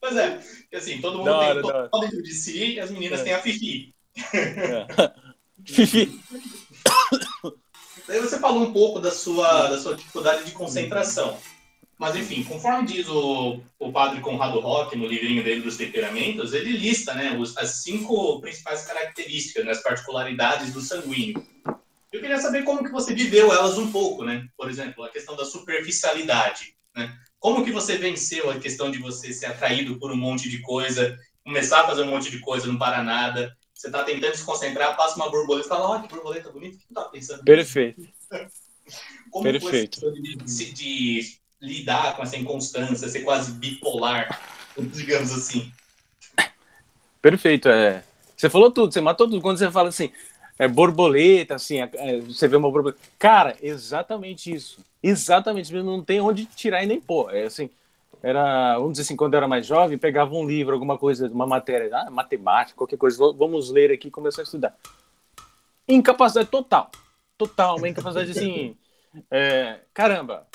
[0.00, 3.24] Pois é, porque assim, todo mundo tem hora, dentro de si e as meninas é.
[3.24, 3.94] têm a Fifi.
[4.32, 4.86] É.
[5.66, 6.18] Fifi.
[8.06, 11.38] Daí você falou um pouco da sua, da sua dificuldade de concentração.
[11.98, 16.76] Mas, enfim, conforme diz o, o padre Conrado Roque no livrinho dele dos temperamentos, ele
[16.76, 21.44] lista né, os, as cinco principais características, né, as particularidades do sanguíneo.
[22.12, 24.46] Eu queria saber como que você viveu elas um pouco, né?
[24.56, 27.14] Por exemplo, a questão da superficialidade, né?
[27.38, 31.18] Como que você venceu a questão de você ser atraído por um monte de coisa,
[31.44, 34.96] começar a fazer um monte de coisa, não para nada, você está tentando se concentrar,
[34.96, 37.44] passa uma borboleta e fala, olha que borboleta bonita, o que você tá pensando?
[37.44, 38.08] Perfeito.
[39.30, 40.00] Como Perfeito.
[40.00, 44.40] foi de, de, de lidar com essa inconstância, ser quase bipolar,
[44.78, 45.70] digamos assim?
[47.20, 47.68] Perfeito.
[47.68, 48.02] É.
[48.36, 49.42] Você falou tudo, você matou tudo.
[49.42, 50.10] Quando você fala assim,
[50.58, 52.98] é, borboleta, assim, é, você vê uma borboleta.
[53.18, 54.78] Cara, exatamente isso.
[55.02, 55.74] Exatamente.
[55.74, 57.34] Não tem onde tirar e nem pôr.
[57.34, 57.68] É assim,
[58.26, 61.46] era, vamos dizer assim, quando eu era mais jovem, pegava um livro, alguma coisa, uma
[61.46, 64.76] matéria, ah, matemática, qualquer coisa, vamos ler aqui e começar a estudar.
[65.86, 66.90] Incapacidade total.
[67.38, 68.76] Total, uma incapacidade assim.
[69.30, 70.46] É, caramba,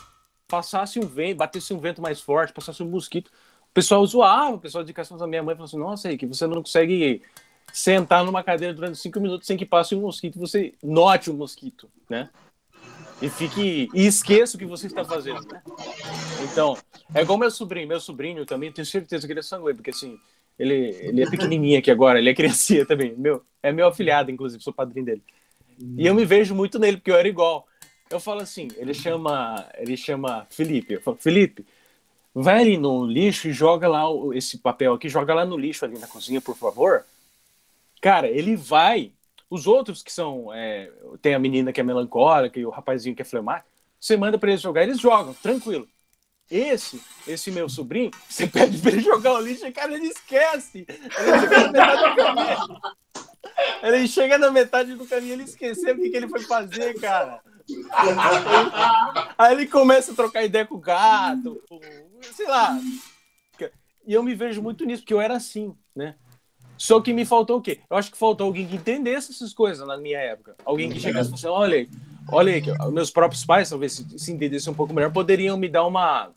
[0.48, 3.30] passasse um vento, batesse um vento mais forte, passasse um mosquito.
[3.30, 6.28] O pessoal zoava, o pessoal de educação da minha mãe falou assim: Nossa, aí, que
[6.28, 7.24] você não consegue
[7.74, 11.90] sentar numa cadeira durante cinco minutos sem que passe um mosquito, você note o mosquito,
[12.08, 12.30] né?
[13.22, 15.62] E fique e esqueça o que você está fazendo, né?
[16.44, 16.76] Então,
[17.14, 20.20] é igual meu sobrinho, meu sobrinho também, tenho certeza que ele é sanguíneo, porque assim,
[20.58, 24.64] ele, ele é pequenininho aqui agora, ele é criancinha também, meu, é meu afilhado, inclusive,
[24.64, 25.24] sou padrinho dele.
[25.98, 27.68] E eu me vejo muito nele, porque eu era igual.
[28.10, 31.66] Eu falo assim, ele chama, ele chama Felipe, eu falo, Felipe,
[32.34, 34.04] vai ali no lixo e joga lá
[34.34, 37.06] esse papel aqui, joga lá no lixo ali na cozinha, por favor.
[38.02, 39.12] Cara, ele vai.
[39.52, 40.52] Os outros que são.
[40.54, 40.90] É,
[41.22, 43.70] tem a menina que é melancólica e o rapazinho que é flemático.
[44.00, 45.86] Você manda para eles jogar, eles jogam, tranquilo.
[46.50, 50.88] Esse, esse meu sobrinho, você pede para ele jogar o lixo e, cara, ele esquece.
[53.84, 57.42] Ele chega na metade do caminho, ele esqueceu o que, que ele foi fazer, cara.
[59.38, 61.62] Aí ele começa a trocar ideia com o gato,
[62.36, 62.80] sei lá.
[64.06, 66.16] E eu me vejo muito nisso, porque eu era assim, né?
[66.82, 67.80] Só que me faltou o quê?
[67.88, 70.56] Eu acho que faltou alguém que entendesse essas coisas na minha época.
[70.66, 71.88] Alguém que chegasse e falasse, olha,
[72.28, 75.86] olha aí, meus próprios pais, talvez se, se entendessem um pouco melhor, poderiam me dar
[75.86, 76.32] uma,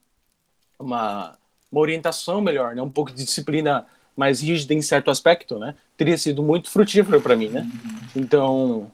[0.78, 1.38] uma,
[1.72, 2.82] uma orientação melhor, né?
[2.82, 5.74] Um pouco de disciplina mais rígida em certo aspecto, né?
[5.96, 7.66] Teria sido muito frutífero para mim, né?
[8.14, 8.92] Então,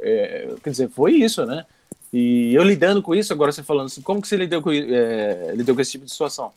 [0.00, 1.64] é, quer dizer, foi isso, né?
[2.12, 5.52] E eu lidando com isso, agora você falando assim, como que você lidou com, é,
[5.54, 6.50] lidou com esse tipo de situação?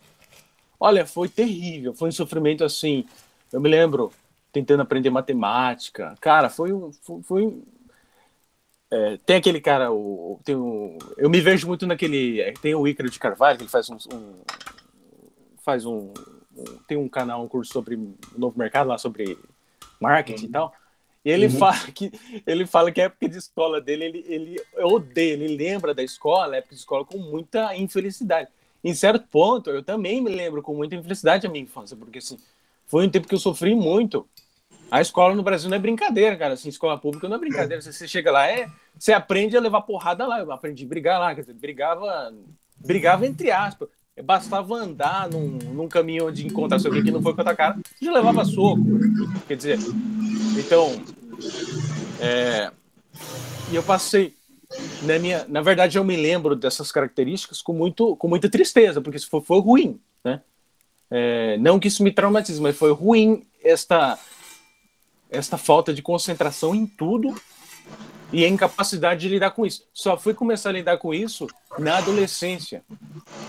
[0.80, 3.06] Olha, foi terrível, foi um sofrimento assim.
[3.54, 4.12] Eu me lembro,
[4.52, 6.16] tentando aprender matemática.
[6.20, 6.92] Cara, foi um.
[6.92, 7.64] Foi, foi
[8.92, 12.42] é, tem aquele cara, o, tem um, eu me vejo muito naquele.
[12.42, 13.96] É, tem o Ícaro de Carvalho, que ele faz um.
[14.14, 14.42] um
[15.64, 16.12] faz um,
[16.56, 19.38] um, Tem um canal, um curso sobre o novo mercado, lá sobre
[20.00, 20.50] marketing uhum.
[20.50, 20.74] e tal.
[21.24, 21.52] E ele uhum.
[21.52, 22.12] fala que
[22.46, 26.56] ele fala que a época de escola dele, ele, ele odeia, ele lembra da escola,
[26.56, 28.50] a época de escola, com muita infelicidade.
[28.84, 32.38] Em certo ponto, eu também me lembro com muita infelicidade a minha infância, porque assim,
[32.88, 34.28] foi um tempo que eu sofri muito.
[34.91, 36.54] A escola no Brasil não é brincadeira, cara.
[36.54, 37.82] Assim, escola pública não é brincadeira.
[37.82, 40.39] Você chega lá, é, você aprende a levar porrada lá.
[40.39, 42.34] Eu aprendi a brigar lá, quer dizer, brigava,
[42.77, 43.88] brigava entre aspas.
[44.21, 48.12] Bastava andar num, num caminho onde encontrasse alguém que não foi com a cara, já
[48.12, 48.84] levava soco.
[49.47, 49.80] Quer dizer,
[50.60, 51.01] então,
[52.19, 52.69] é,
[53.71, 54.36] e eu passei
[55.01, 59.17] na minha, na verdade eu me lembro dessas características com muito, com muita tristeza, porque
[59.17, 60.41] isso foi, foi ruim, né?
[61.10, 64.17] É, não que isso me traumatize, mas foi ruim esta,
[65.32, 67.34] esta falta de concentração em tudo
[68.34, 69.88] e a incapacidade de lidar com isso.
[69.94, 71.48] Só fui começar a lidar com isso
[71.80, 72.84] na adolescência,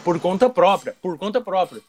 [0.04, 1.82] por conta própria, por conta própria.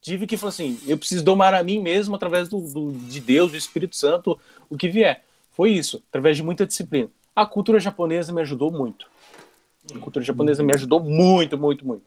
[0.00, 3.52] Tive que falar assim, eu preciso domar a mim mesmo através do, do, de Deus,
[3.52, 5.24] do Espírito Santo, o que vier.
[5.52, 7.08] Foi isso, através de muita disciplina.
[7.36, 9.06] A cultura japonesa me ajudou muito.
[9.94, 12.04] A cultura japonesa me ajudou muito, muito, muito.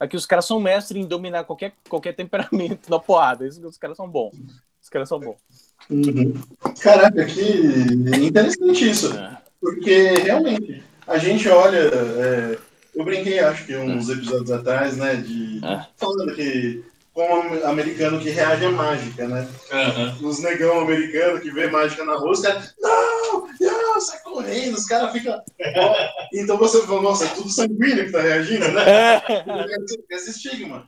[0.00, 3.44] Aqui os caras são mestres em dominar qualquer, qualquer temperamento na porrada.
[3.46, 4.34] Os caras são bons.
[4.80, 5.67] Os caras são bons.
[5.90, 6.34] Uhum.
[6.80, 7.40] Caraca, que
[8.20, 9.16] interessante isso.
[9.16, 9.38] É.
[9.60, 11.78] Porque realmente, a gente olha.
[11.78, 12.58] É,
[12.94, 15.16] eu brinquei, acho que uns episódios atrás, né?
[15.16, 15.86] De, é.
[15.96, 16.84] Falando que
[17.18, 19.48] como americano que reage à mágica, né?
[19.72, 20.28] Uhum.
[20.28, 24.84] Os negão americanos que vê mágica na rua, os caras, não, não, sai correndo, os
[24.84, 25.40] caras ficam.
[26.32, 28.84] então você fala, nossa, é tudo sanguíneo que tá reagindo, né?
[28.88, 29.22] É.
[30.10, 30.86] Esse estigma.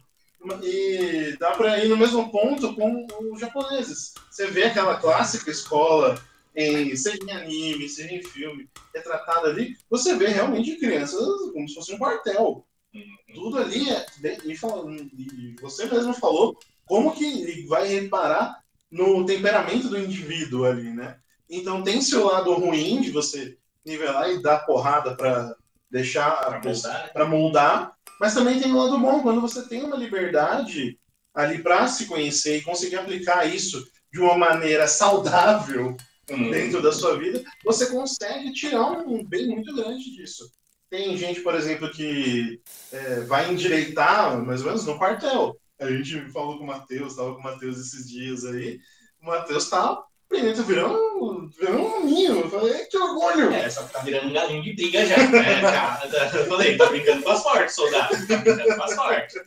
[0.62, 4.14] E dá para ir no mesmo ponto com os japoneses.
[4.30, 6.20] Você vê aquela clássica escola,
[6.54, 11.20] em, seja em anime, seja em filme, retratada ali, você vê realmente crianças
[11.52, 12.66] como se fosse um quartel.
[12.94, 13.34] Uhum.
[13.34, 14.06] Tudo ali é.
[14.22, 20.92] E, e você mesmo falou como que ele vai reparar no temperamento do indivíduo ali,
[20.92, 21.18] né?
[21.48, 25.54] Então tem seu lado ruim de você nivelar e dar porrada para
[25.90, 27.08] deixar Pra moldar, né?
[27.12, 31.00] para moldar, mas também tem um lado bom quando você tem uma liberdade
[31.34, 35.96] ali para se conhecer e conseguir aplicar isso de uma maneira saudável
[36.30, 36.50] Hum.
[36.50, 40.48] dentro da sua vida, você consegue tirar um bem muito grande disso.
[40.88, 42.60] Tem gente, por exemplo, que
[42.92, 45.56] é, vai endireitar, mais ou menos, no quartel.
[45.78, 48.78] A gente falou com o Matheus, estava com o Matheus esses dias aí.
[49.22, 52.40] O Matheus tá aprendendo, virando, virando um ninho.
[52.40, 53.50] Eu falei, que orgulho!
[53.52, 55.60] É, só que tá virando um galinho de briga já, né?
[55.60, 58.26] Cara, eu falei, tá brincando com a sorte, soldado.
[58.26, 59.40] Tá brincando com a sorte.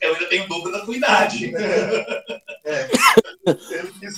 [0.00, 1.52] Eu ainda tenho dobro da tua idade.
[2.64, 2.88] É.
[2.88, 4.10] Que-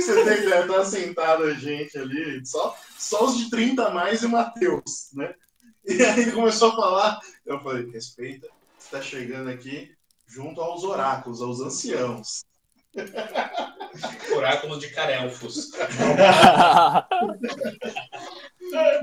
[0.00, 4.22] Você tem ideia, tá sentado a gente ali, só, só os de 30 a mais
[4.22, 5.34] e o Matheus, né?
[5.84, 8.46] E aí começou a falar, eu falei, respeita,
[8.78, 9.92] você tá chegando aqui
[10.26, 12.44] junto aos oráculos, aos anciãos.
[14.36, 15.70] Oráculo de Carelfos.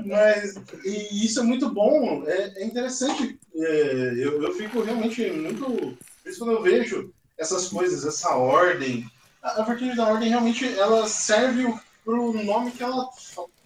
[0.04, 3.38] Mas e isso é muito bom, é, é interessante.
[3.54, 5.96] é, eu, eu fico realmente muito.
[6.26, 9.10] Isso quando eu vejo essas coisas, essa ordem,
[9.42, 11.72] a, a virtude da ordem realmente ela serve
[12.04, 13.08] para o nome que ela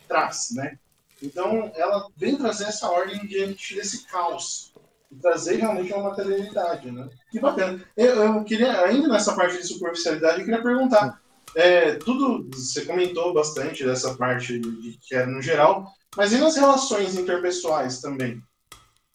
[0.07, 0.79] traz, né?
[1.23, 4.73] Então ela vem trazer essa ordem diante desse caos.
[5.21, 7.09] Trazer realmente uma materialidade, né?
[7.31, 7.83] Que bacana.
[7.97, 11.21] Eu, eu queria, ainda nessa parte de superficialidade, eu queria perguntar.
[11.55, 16.57] é, tudo, você comentou bastante dessa parte de, que é no geral, mas e nas
[16.57, 18.42] relações interpessoais também?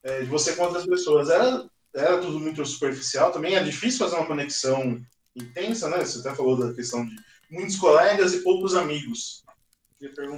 [0.04, 1.30] É, de você com outras pessoas?
[1.30, 3.56] Era, era tudo muito superficial também?
[3.56, 5.00] É difícil fazer uma conexão
[5.36, 6.00] intensa, né?
[6.00, 7.16] Você até falou da questão de
[7.50, 9.44] muitos colegas e poucos amigos.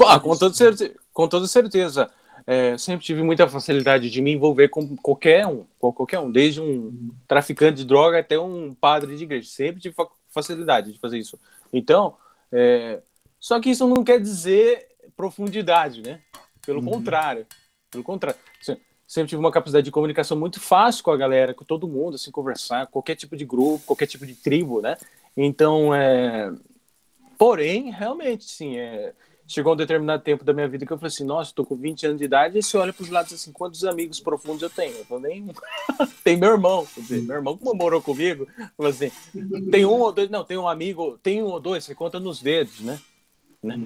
[0.06, 0.40] Ah, com, isso.
[0.40, 2.12] toda certeza, com toda certeza.
[2.46, 6.60] É, sempre tive muita facilidade de me envolver com qualquer um, com qualquer um, desde
[6.60, 9.48] um traficante de droga até um padre de igreja.
[9.50, 11.40] Sempre tive fa- facilidade de fazer isso.
[11.72, 12.18] Então,
[12.52, 13.02] é,
[13.40, 16.20] só que isso não quer dizer profundidade, né?
[16.66, 16.86] Pelo Uhum.
[16.86, 17.46] contrário,
[17.90, 18.40] pelo contrário.
[18.62, 22.16] Se- Sempre tive uma capacidade de comunicação muito fácil com a galera, com todo mundo,
[22.16, 24.98] assim, conversar, qualquer tipo de grupo, qualquer tipo de tribo, né?
[25.38, 26.52] Então, é...
[27.38, 29.14] Porém, realmente, sim, é
[29.48, 32.06] chegou um determinado tempo da minha vida que eu falei assim, nossa, estou com 20
[32.06, 34.96] anos de idade, e você olha para os lados assim, quantos amigos profundos eu tenho?
[34.96, 35.54] Eu falei, nenhum.
[36.24, 39.12] tem meu irmão, dizer, meu irmão como morou comigo, falou assim,
[39.72, 42.42] tem um ou dois, não, tem um amigo, tem um ou dois, você conta nos
[42.42, 43.00] dedos, né?
[43.62, 43.80] né?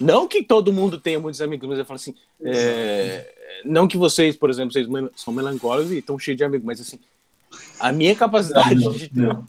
[0.00, 4.34] Não que todo mundo tenha muitos amigos, mas eu falo assim, é, não que vocês,
[4.34, 6.98] por exemplo, vocês são melancólicos e estão cheios de amigos, mas assim,
[7.78, 9.20] a minha capacidade de ter...
[9.20, 9.46] Não,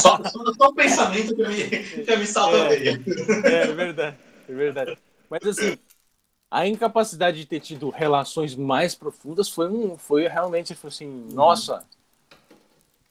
[0.00, 3.00] só, só, só o pensamento que me, que me salta a veia.
[3.44, 4.16] É, é verdade,
[4.48, 4.98] é verdade.
[5.30, 5.78] Mas assim,
[6.50, 11.84] a incapacidade de ter tido relações mais profundas foi um, foi realmente foi assim, nossa,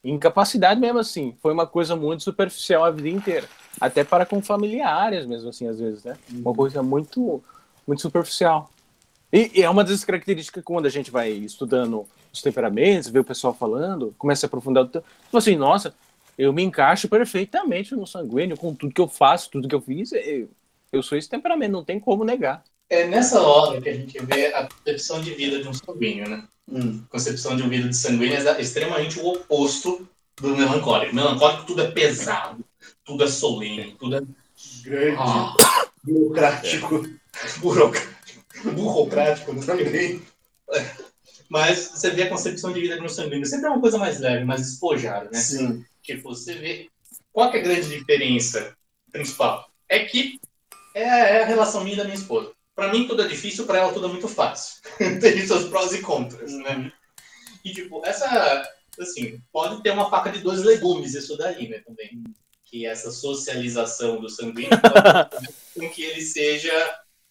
[0.04, 3.48] incapacidade mesmo assim, foi uma coisa muito superficial a vida inteira,
[3.80, 6.18] até para com familiares mesmo assim às vezes, né?
[6.32, 7.44] Uma coisa muito,
[7.88, 8.70] muito superficial.
[9.32, 13.20] E, e é uma das características que quando a gente vai estudando os temperamentos, vê
[13.20, 15.94] o pessoal falando, começa a aprofundar, tipo assim, nossa,
[16.38, 20.12] eu me encaixo perfeitamente no sanguíneo com tudo que eu faço, tudo que eu fiz,
[20.14, 20.50] eu,
[20.94, 22.64] eu sou esse temperamento, não tem como negar.
[22.88, 26.48] É nessa hora que a gente vê a concepção de vida de um sanguíneo, né?
[26.72, 30.08] Hum, concepção de um vida de sanguíneo é extremamente o oposto
[30.40, 31.16] do melancólico.
[31.16, 32.64] Melancólico tudo é pesado,
[33.04, 34.22] tudo é solene, tudo é
[34.84, 35.56] grande, ah,
[36.04, 37.10] burocrático.
[37.58, 40.22] burocrático, burocrático também.
[41.50, 44.20] Mas você vê a concepção de vida de um sanguíneo sempre é uma coisa mais
[44.20, 45.40] leve, mais despojada, né?
[45.40, 45.84] Sim.
[46.04, 46.90] Tipo, você vê
[47.32, 48.76] qual que é a grande diferença
[49.12, 49.68] principal?
[49.90, 50.40] É que
[50.94, 52.52] é é a relação minha e da minha esposa.
[52.76, 54.82] Pra mim tudo é difícil, pra ela tudo é muito fácil.
[55.22, 56.92] Tem seus prós e contras, né?
[57.64, 58.68] E tipo, essa,
[59.00, 62.24] assim, pode ter uma faca de dois legumes isso daí, né, também.
[62.66, 64.70] Que essa socialização do sanguíneo
[65.78, 66.72] com que ele seja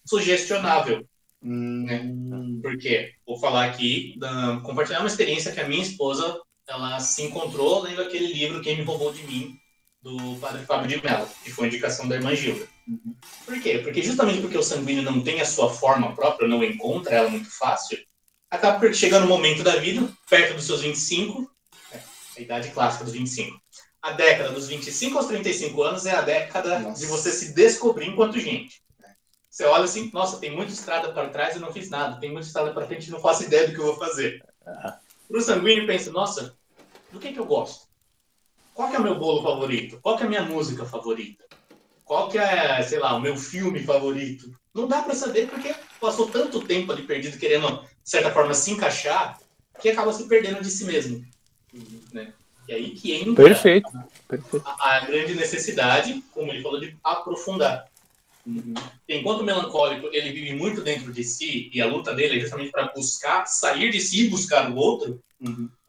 [0.05, 1.05] sugestionável.
[1.41, 3.11] Hum, Por quê?
[3.27, 8.01] Vou falar aqui, da- compartilhar uma experiência que a minha esposa ela se encontrou lendo
[8.01, 9.57] aquele livro Quem Me Roubou de Mim,
[10.01, 12.65] do padre Fábio de Mello, que foi indicação da irmã Gilda.
[13.45, 13.79] Por quê?
[13.79, 17.49] Porque justamente porque o sanguíneo não tem a sua forma própria, não encontra ela muito
[17.49, 17.97] fácil,
[18.49, 21.49] acaba chegando no momento da vida, perto dos seus 25,
[21.91, 21.99] é,
[22.37, 23.59] a idade clássica dos 25.
[24.01, 26.99] A década dos 25 aos 35 anos é a década Nossa.
[26.99, 28.83] de você se descobrir enquanto gente.
[29.49, 32.19] Você olha assim, nossa, tem muita estrada para trás e não fiz nada.
[32.19, 34.43] Tem muita estrada para frente e não faço ideia do que eu vou fazer.
[35.27, 36.57] Pro sanguíneo pensa, nossa,
[37.11, 37.87] do que que eu gosto?
[38.73, 39.99] Qual que é o meu bolo favorito?
[40.01, 41.45] Qual que é a minha música favorita?
[42.05, 44.51] Qual que é, sei lá, o meu filme favorito?
[44.73, 48.71] Não dá para saber porque passou tanto tempo ali perdido querendo, de certa forma, se
[48.71, 49.39] encaixar,
[49.79, 51.23] que acaba se perdendo de si mesmo.
[52.11, 52.33] Né?
[52.67, 54.63] E aí que entra Perfeito, a perfeito.
[54.65, 57.85] a, a grande necessidade, como ele falou, de aprofundar.
[59.07, 62.71] Enquanto o melancólico ele vive muito dentro de si e a luta dele é justamente
[62.71, 65.21] para buscar sair de si e buscar o outro,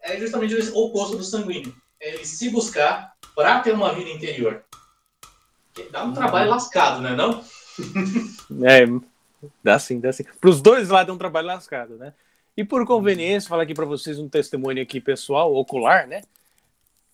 [0.01, 1.75] é justamente o oposto do sanguíneo.
[2.01, 4.64] É ele se buscar para ter uma vida interior.
[5.91, 7.15] Dá um trabalho lascado, né?
[7.15, 7.43] Não?
[8.65, 8.87] É,
[9.63, 10.23] dá sim, dá sim.
[10.41, 12.15] Para os dois lados é um trabalho lascado, né?
[12.57, 16.23] E por conveniência, falar aqui para vocês um testemunho aqui pessoal, ocular, né?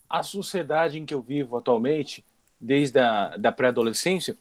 [0.09, 2.23] A sociedade em que eu vivo atualmente,
[2.61, 4.37] desde a da pré-adolescência,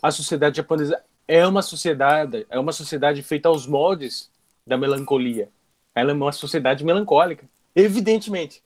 [0.00, 4.30] a sociedade japonesa é uma sociedade, é uma sociedade feita aos moldes
[4.66, 5.50] da melancolia.
[5.94, 8.62] Ela é uma sociedade melancólica, evidentemente.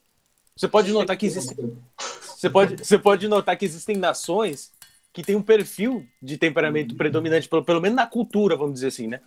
[0.55, 4.71] Você pode notar que existem, você pode, você pode notar que existem nações
[5.13, 9.07] que têm um perfil de temperamento predominante, pelo, pelo menos na cultura, vamos dizer assim,
[9.07, 9.21] né?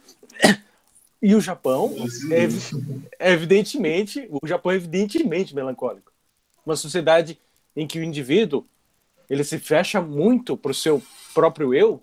[1.21, 1.95] E o Japão
[2.31, 6.11] é, é evidentemente, o Japão é evidentemente melancólico.
[6.65, 7.39] Uma sociedade
[7.75, 8.65] em que o indivíduo
[9.29, 11.01] ele se fecha muito para o seu
[11.33, 12.01] próprio eu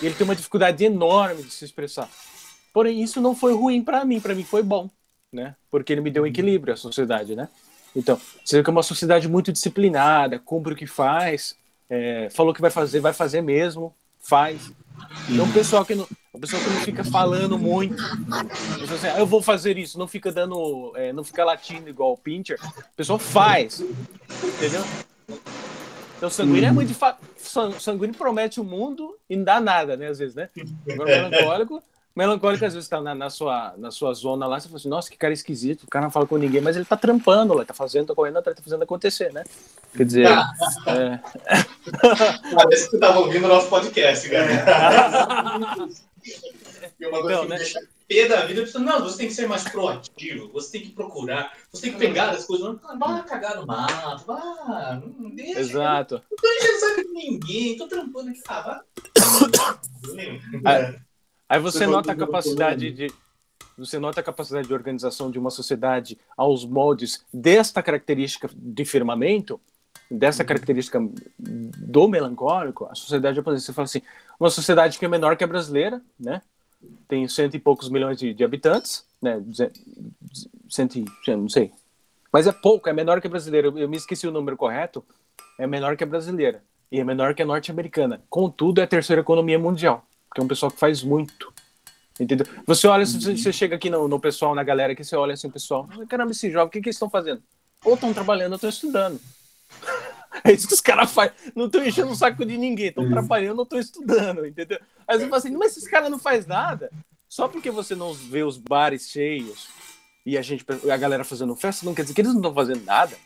[0.00, 2.08] e ele tem uma dificuldade enorme de se expressar.
[2.72, 4.90] Porém, isso não foi ruim para mim, para mim foi bom,
[5.32, 5.56] né?
[5.70, 7.48] Porque ele me deu equilíbrio à sociedade, né?
[7.94, 11.56] Então, você vê que é uma sociedade muito disciplinada, cumpre o que faz,
[11.94, 14.72] é, falou que vai fazer, vai fazer mesmo, faz.
[15.28, 17.94] Então, o pessoal que não, o pessoal que não fica falando muito,
[18.94, 22.16] assim, "Ah, eu vou fazer isso, não fica dando, é, não fica latindo igual o
[22.18, 23.80] Pincher, o pessoal faz,
[24.42, 24.82] entendeu?
[26.16, 27.16] Então, sanguíneo é muito de fa...
[27.36, 30.06] san- sanguíneo promete o mundo e não dá nada, né?
[30.08, 30.48] Às vezes, né?
[30.90, 31.82] Agora, melancólico,
[32.14, 35.10] melancólico às vezes tá na, na sua, na sua zona lá, você fala assim, nossa,
[35.10, 37.74] que cara esquisito, o cara não fala com ninguém, mas ele tá trampando lá, tá
[37.74, 39.42] fazendo, tá correndo atrás, tá fazendo acontecer, né?
[39.96, 41.20] Quer dizer, é,
[42.54, 44.46] Parece que você estava ouvindo o nosso podcast, cara.
[47.00, 47.56] E uma coisa Então, que né?
[47.56, 50.72] me deixa pé da vida, eu preciso, não, você tem que ser mais proativo, você
[50.72, 55.00] tem que procurar, você tem que pegar as coisas, não, vai cagar no mato, vai,
[55.18, 56.22] não deixa, exato.
[56.30, 58.84] não tô enchendo o saco de ninguém, tô trampando aqui, ah,
[60.62, 61.00] vai.
[61.54, 63.12] Aí, você nota a capacidade de
[63.78, 69.60] você nota a capacidade de organização de uma sociedade aos moldes desta característica de firmamento,
[70.08, 71.00] dessa característica
[71.38, 73.64] do melancólico, a sociedade japonesa.
[73.64, 74.02] Você fala assim,
[74.38, 76.42] uma sociedade que é menor que a brasileira, né?
[77.08, 79.42] Tem cento e poucos milhões de, de habitantes, né?
[80.68, 81.72] Cento e, não sei.
[82.32, 83.68] Mas é pouco, é menor que a brasileira.
[83.68, 85.04] Eu, eu me esqueci o número correto.
[85.58, 86.62] É menor que a brasileira.
[86.90, 88.20] E é menor que a norte-americana.
[88.28, 90.04] Contudo, é a terceira economia mundial.
[90.34, 91.54] Porque é um pessoal que faz muito.
[92.18, 92.44] Entendeu?
[92.66, 95.46] Você olha, se você, chega aqui no, no pessoal, na galera, que você olha assim,
[95.46, 97.40] o pessoal, caramba, esse jovem, o que, que eles estão fazendo?
[97.84, 99.20] Ou estão trabalhando ou estão estudando.
[100.42, 101.32] É isso que os caras fazem.
[101.54, 104.80] Não estão enchendo o saco de ninguém, estão trabalhando ou estão estudando, entendeu?
[105.06, 106.90] Aí você fala assim, mas esses caras não faz nada.
[107.28, 109.68] Só porque você não vê os bares cheios
[110.26, 112.84] e a gente, a galera fazendo festa, não quer dizer que eles não estão fazendo
[112.84, 113.16] nada.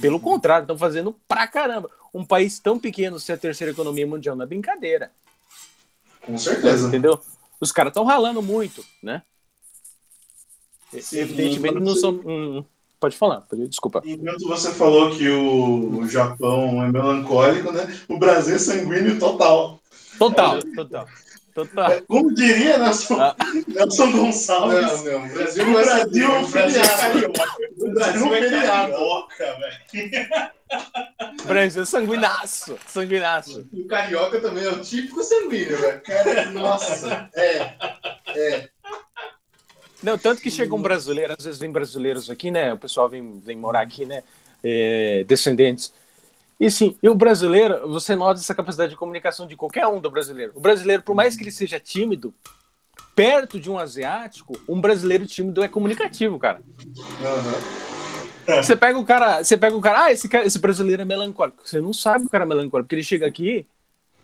[0.00, 1.90] Pelo contrário, estão fazendo pra caramba.
[2.14, 5.10] Um país tão pequeno ser a terceira economia mundial não é brincadeira.
[6.24, 6.88] Com certeza.
[6.88, 7.20] Entendeu?
[7.60, 9.22] Os caras estão ralando muito, né?
[10.98, 12.10] Sim, Evidentemente não são.
[12.24, 12.64] hum,
[12.98, 14.02] pode falar, desculpa.
[14.04, 17.86] Enquanto você falou que o Japão é melancólico, né?
[18.08, 19.80] O Brasil é sanguíneo total.
[20.18, 21.06] Total, total.
[21.54, 22.00] Total.
[22.02, 23.36] Como diria Nelson, Ah.
[23.68, 27.32] Nelson Gonçalves, não, o Brasil O Brasil é um o Brasil é feriado.
[27.32, 27.56] carioca.
[27.78, 28.92] O Brasil é feriado.
[28.92, 30.40] carioca, velho.
[31.44, 32.78] Brasil é sanguinaço.
[32.86, 33.68] Sanguinaço.
[33.72, 36.00] O carioca também é o típico sanguíneo, velho.
[36.02, 37.74] cara, nossa, é,
[38.36, 38.68] é.
[40.02, 42.72] Não, tanto que chega um brasileiro, às vezes vem brasileiros aqui, né?
[42.72, 44.22] O pessoal vem, vem morar aqui, né?
[44.62, 45.92] É, descendentes.
[46.60, 50.10] E sim, e o brasileiro, você nota essa capacidade de comunicação de qualquer um do
[50.10, 50.52] brasileiro.
[50.54, 52.34] O brasileiro, por mais que ele seja tímido,
[53.16, 56.62] perto de um asiático, um brasileiro tímido é comunicativo, cara.
[57.22, 57.90] Aham.
[58.62, 61.66] Você pega o cara, você pega o cara, ah, esse, cara, esse brasileiro é melancólico.
[61.66, 63.66] Você não sabe que o cara é melancólico, porque ele chega aqui,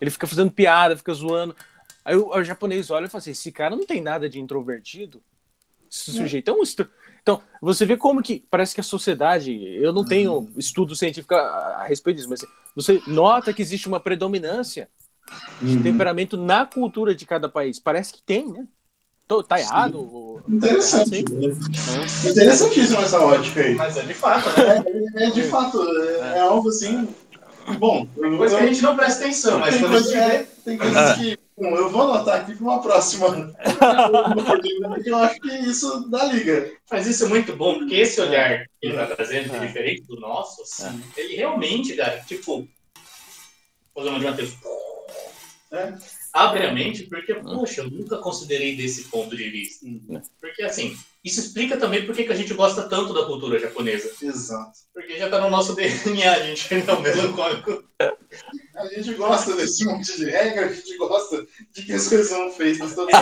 [0.01, 1.57] ele fica fazendo piada, fica zoando.
[2.05, 5.22] Aí o, o japonês olha e fala assim: esse cara não tem nada de introvertido.
[5.91, 6.62] Esse sujeito é um.
[7.27, 9.53] Então, você vê como que parece que a sociedade.
[9.83, 11.39] Eu não tenho estudo científico a,
[11.81, 14.89] a respeito disso, mas você nota que existe uma predominância
[15.61, 17.81] de temperamento na cultura de cada país.
[17.81, 18.64] Parece que tem, né?
[19.27, 19.99] Tô- Tá errado?
[19.99, 21.24] ou- Interessante.
[21.24, 22.31] tá errado, sim.
[22.31, 23.74] Interessantíssima essa ótica aí.
[23.74, 24.85] Mas é de fato, né?
[25.16, 27.09] É, é de fato, é, é algo assim.
[27.81, 28.07] Bom,
[28.39, 30.18] Coisa que a gente não presta atenção, mas tem, quando a gente vê.
[30.20, 31.37] é, tem coisas que.
[31.59, 33.31] Bom, eu vou anotar aqui para uma próxima.
[33.33, 36.71] Porque eu acho que isso dá liga.
[36.91, 39.67] Mas isso é muito bom, porque esse olhar que ele tá trazendo, que é É.
[39.67, 42.69] diferente do nosso, assim, ele realmente, cara, tipo,
[43.95, 44.53] vou usar uma de Matheus,
[45.73, 45.95] É.
[46.33, 49.87] Abre a mente porque, poxa, eu nunca considerei desse ponto de vista.
[49.87, 50.21] Uhum.
[50.39, 50.95] Porque, assim,
[51.25, 54.13] isso explica também por que a gente gosta tanto da cultura japonesa.
[54.23, 54.79] Exato.
[54.93, 57.83] Porque já tá no nosso DNA, a gente é melancólico.
[58.77, 62.53] A gente gosta desse monte de regra, a gente gosta de que as coisas são
[62.53, 63.14] feitas todas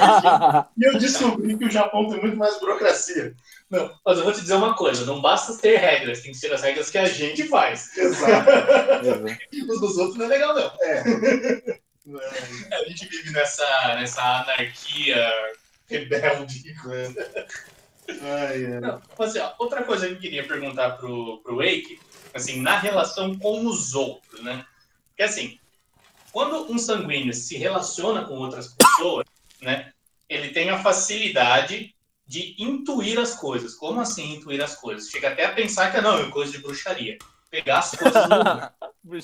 [0.77, 3.35] E eu descobri que o Japão tem muito mais burocracia.
[3.71, 6.53] Não, mas eu vou te dizer uma coisa, não basta ter regras, tem que ser
[6.53, 7.97] as regras que a gente faz.
[7.97, 8.51] Exato.
[9.71, 10.73] Os dos outros não é legal, não.
[10.83, 11.81] É.
[12.73, 15.31] A gente vive nessa, nessa anarquia
[15.87, 16.75] rebelde.
[18.21, 18.81] Ai, ai.
[18.81, 21.99] Não, assim, ó, outra coisa que eu queria perguntar pro, pro Wake,
[22.35, 24.65] assim, na relação com os outros, né?
[25.15, 25.59] Porque assim,
[26.33, 29.25] quando um sanguíneo se relaciona com outras pessoas,
[29.63, 29.93] né?
[30.29, 31.95] Ele tem a facilidade
[32.27, 33.75] de intuir as coisas.
[33.75, 35.09] Como assim intuir as coisas?
[35.09, 37.19] Chega até a pensar que não, é coisa de bruxaria.
[37.51, 38.75] Pegar as coisas no lugar,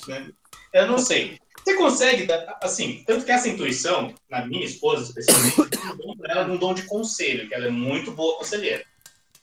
[0.07, 0.31] né?
[0.73, 1.37] Eu não sei.
[1.57, 2.27] Você consegue,
[2.63, 5.77] assim, tanto que essa intuição, na minha esposa especialmente,
[6.23, 8.85] ela é um dom de conselho, que ela é muito boa conselheira.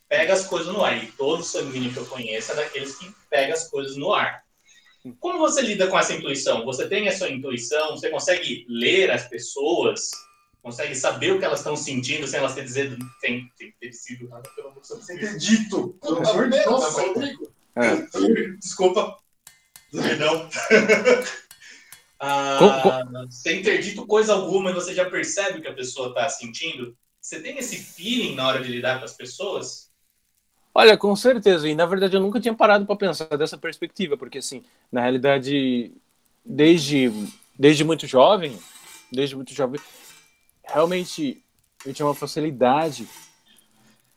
[0.08, 0.96] Pega as coisas no ar.
[1.04, 4.42] E todo sanguíneo que eu conheço é daqueles que pega as coisas no ar.
[5.20, 6.64] Como você lida com essa intuição?
[6.64, 7.90] Você tem essa intuição?
[7.90, 10.10] Você consegue ler as pessoas?
[10.62, 14.28] Consegue saber o que elas estão sentindo sem elas ter dizer tem, tem ter sido
[14.28, 15.96] nada pelo amor Sem ter dito.
[16.02, 17.52] Pelo amor de Deus, Rodrigo.
[17.76, 18.56] É.
[18.58, 19.16] Desculpa.
[19.92, 20.48] Perdão.
[22.20, 26.96] Ah, sem ter dito coisa alguma, você já percebe o que a pessoa está sentindo?
[27.20, 29.87] Você tem esse feeling na hora de lidar com as pessoas?
[30.74, 31.68] Olha, com certeza.
[31.68, 35.92] E na verdade eu nunca tinha parado para pensar dessa perspectiva, porque assim, na realidade,
[36.44, 37.10] desde
[37.58, 38.56] desde muito jovem,
[39.10, 39.80] desde muito jovem,
[40.64, 41.42] realmente
[41.84, 43.08] eu tinha uma facilidade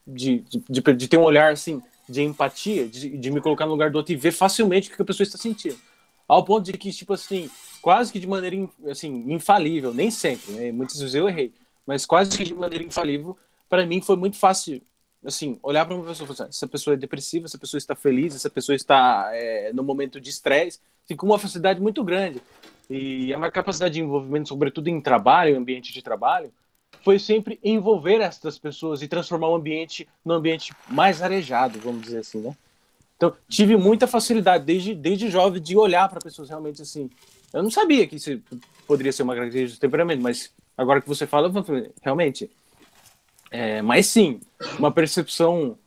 [0.05, 3.71] de, de, de, de ter um olhar assim de empatia, de, de me colocar no
[3.71, 5.77] lugar do outro e ver facilmente o que a pessoa está sentindo.
[6.27, 7.49] Ao ponto de que, tipo assim,
[7.81, 10.71] quase que de maneira assim, infalível, nem sempre, né?
[10.71, 11.53] muitas vezes eu errei,
[11.85, 13.37] mas quase que de maneira infalível,
[13.69, 14.81] para mim foi muito fácil,
[15.25, 17.95] assim, olhar para uma pessoa e falar, assim, essa pessoa é depressiva, essa pessoa está
[17.95, 22.41] feliz, essa pessoa está é, no momento de estresse, assim, com uma facilidade muito grande.
[22.89, 26.51] E a minha capacidade de envolvimento, sobretudo em trabalho, ambiente de trabalho,
[27.03, 32.19] foi sempre envolver essas pessoas e transformar o ambiente num ambiente mais arejado, vamos dizer
[32.19, 32.55] assim, né?
[33.15, 37.09] Então, tive muita facilidade desde, desde jovem de olhar para pessoas realmente assim,
[37.53, 38.41] eu não sabia que isso
[38.87, 41.51] poderia ser uma característica do temperamento, mas agora que você fala,
[42.01, 42.49] realmente.
[43.51, 44.39] É, mas sim,
[44.79, 45.77] uma percepção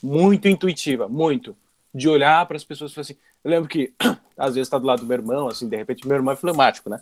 [0.00, 1.56] muito intuitiva, muito.
[1.92, 3.16] De olhar para as pessoas e falar assim.
[3.42, 3.92] Eu lembro que,
[4.38, 6.88] às vezes, está do lado do meu irmão, assim, de repente, meu irmão é fleumático,
[6.88, 7.00] né?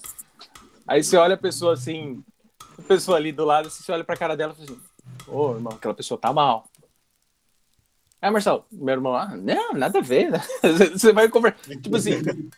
[0.87, 2.25] Aí você olha a pessoa assim,
[2.79, 4.89] a pessoa ali do lado, assim, você olha para a cara dela e fala assim:
[5.29, 6.67] Ô, oh, irmão, aquela pessoa tá mal.
[8.21, 10.31] Aí, Marcelo, meu irmão, ah, não, nada a ver.
[10.31, 10.41] Né?
[10.93, 11.77] Você vai conversar.
[11.77, 12.15] Tipo assim,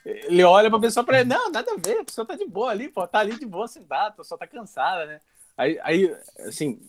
[0.07, 2.71] ele olha pra pessoa pra ele, não, nada a ver, a pessoa tá de boa
[2.71, 5.21] ali, pô, tá ali de boa sentada, pessoa tá cansada, né?
[5.59, 6.81] Aí, aí, assim,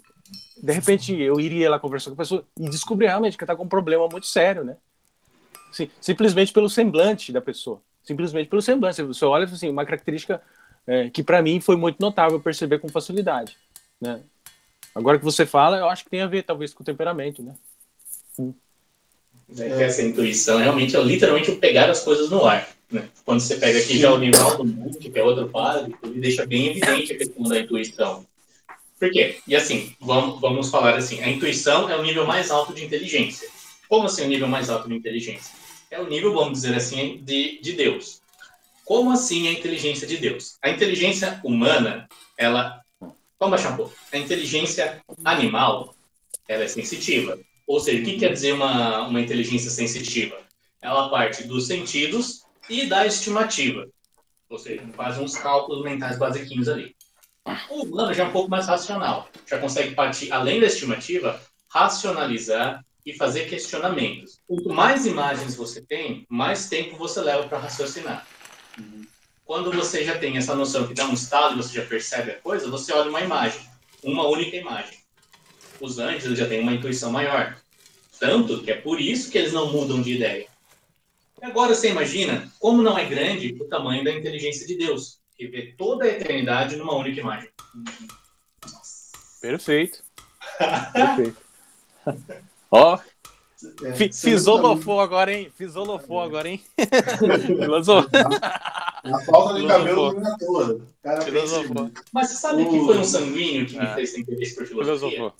[0.61, 3.63] de repente eu iria lá conversar com a pessoa e descobrir realmente que tá com
[3.63, 4.77] um problema muito sério, né?
[5.99, 7.81] Simplesmente pelo semblante da pessoa.
[8.03, 9.01] Simplesmente pelo semblante.
[9.03, 10.41] Você olha, assim, uma característica
[10.85, 13.57] é, que para mim foi muito notável perceber com facilidade,
[13.99, 14.21] né?
[14.93, 17.55] Agora que você fala, eu acho que tem a ver, talvez, com o temperamento, né?
[19.57, 19.83] É.
[19.83, 22.67] Essa intuição realmente é literalmente o pegar as coisas no ar.
[22.89, 23.07] Né?
[23.25, 26.67] Quando você pega aqui já o Nivaldo Monte, que é outro padre, ele deixa bem
[26.67, 28.25] evidente a questão da intuição.
[29.01, 29.39] Por quê?
[29.47, 33.49] E assim, vamos, vamos falar assim, a intuição é o nível mais alto de inteligência.
[33.89, 35.55] Como assim o nível mais alto de inteligência?
[35.89, 38.21] É o nível, vamos dizer assim, de, de Deus.
[38.85, 40.55] Como assim a inteligência de Deus?
[40.61, 42.79] A inteligência humana, ela...
[43.39, 43.95] Vamos baixar um pouco.
[44.13, 45.95] A inteligência animal,
[46.47, 47.39] ela é sensitiva.
[47.65, 50.37] Ou seja, o que quer dizer uma, uma inteligência sensitiva?
[50.79, 53.87] Ela parte dos sentidos e da estimativa.
[54.47, 56.95] Ou seja, faz uns cálculos mentais basiquinhos ali.
[57.45, 59.29] O humano já é um pouco mais racional.
[59.47, 64.39] Já consegue partir, além da estimativa, racionalizar e fazer questionamentos.
[64.47, 68.27] Quanto mais imagens você tem, mais tempo você leva para raciocinar.
[69.43, 72.39] Quando você já tem essa noção que dá um estado e você já percebe a
[72.39, 73.61] coisa, você olha uma imagem,
[74.03, 74.99] uma única imagem.
[75.79, 77.57] Os anjos já têm uma intuição maior.
[78.19, 80.47] Tanto que é por isso que eles não mudam de ideia.
[81.41, 85.47] E agora você imagina como não é grande o tamanho da inteligência de Deus, que
[85.47, 87.49] vê toda a eternidade numa única imagem.
[89.41, 90.03] Perfeito.
[90.93, 91.37] Perfeito.
[92.69, 92.99] Ó,
[93.83, 95.51] é, Fisolofou agora, hein?
[95.57, 96.61] Fisolofou agora, hein?
[97.47, 98.09] Filosofou.
[99.03, 100.79] A falta de cabelo não toda.
[102.13, 103.95] Mas você sabe que foi um sanguíneo que me é.
[103.95, 105.09] fez ter interesse por filosofia?
[105.09, 105.33] Filosofou.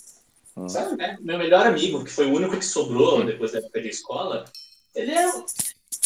[0.58, 0.68] Hum.
[0.68, 1.16] Sabe, né?
[1.22, 4.46] Meu melhor amigo, que foi o único que sobrou depois da época de escola,
[4.96, 5.32] ele é,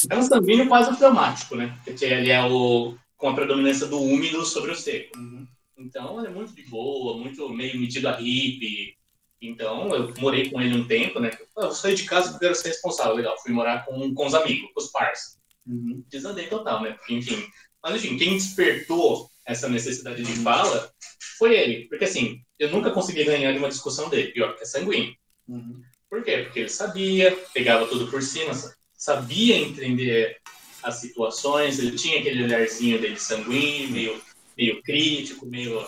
[0.09, 1.79] é um sanguíneo quase automático, né?
[1.85, 5.17] Porque ele é o, com a predominância do úmido sobre o seco.
[5.17, 5.47] Uhum.
[5.77, 8.95] Então, é muito de boa, muito meio metido a hippie.
[9.41, 11.31] Então, eu morei com ele um tempo, né?
[11.57, 13.37] Eu saí de casa porque eu quero ser responsável, legal.
[13.41, 15.37] Fui morar com, com os amigos, com os parceiros.
[15.67, 16.03] Uhum.
[16.07, 16.91] Desandei total, né?
[16.91, 17.45] Porque, enfim.
[17.83, 20.91] Mas, enfim, quem despertou essa necessidade de fala
[21.37, 21.87] foi ele.
[21.87, 24.31] Porque, assim, eu nunca consegui ganhar de uma discussão dele.
[24.31, 25.15] Pior que é sanguíneo.
[25.47, 25.81] Uhum.
[26.09, 26.43] Por quê?
[26.43, 28.53] Porque ele sabia, pegava tudo por cima,
[28.93, 30.37] sabia entender
[30.85, 34.21] as situações, ele tinha aquele olharzinho dele sanguíneo, meio,
[34.55, 35.83] meio crítico, meio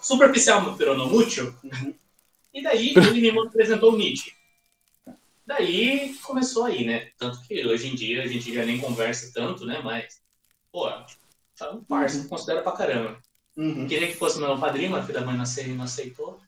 [0.00, 1.54] superficial, pero não útil.
[1.62, 1.94] Uhum.
[2.54, 4.32] E daí ele me apresentou o Nietzsche.
[5.46, 7.10] Daí começou aí, né?
[7.18, 9.80] Tanto que hoje em dia a gente já nem conversa tanto, né?
[9.84, 10.20] Mas,
[10.72, 10.90] pô,
[11.56, 12.28] tá um parceiro, Uhum.
[12.30, 13.18] considera pra caramba.
[13.54, 13.86] Uhum.
[13.86, 15.76] Queria que fosse meu padrinho, mas filho da mãe não aceitou.
[15.76, 16.40] Não aceitou.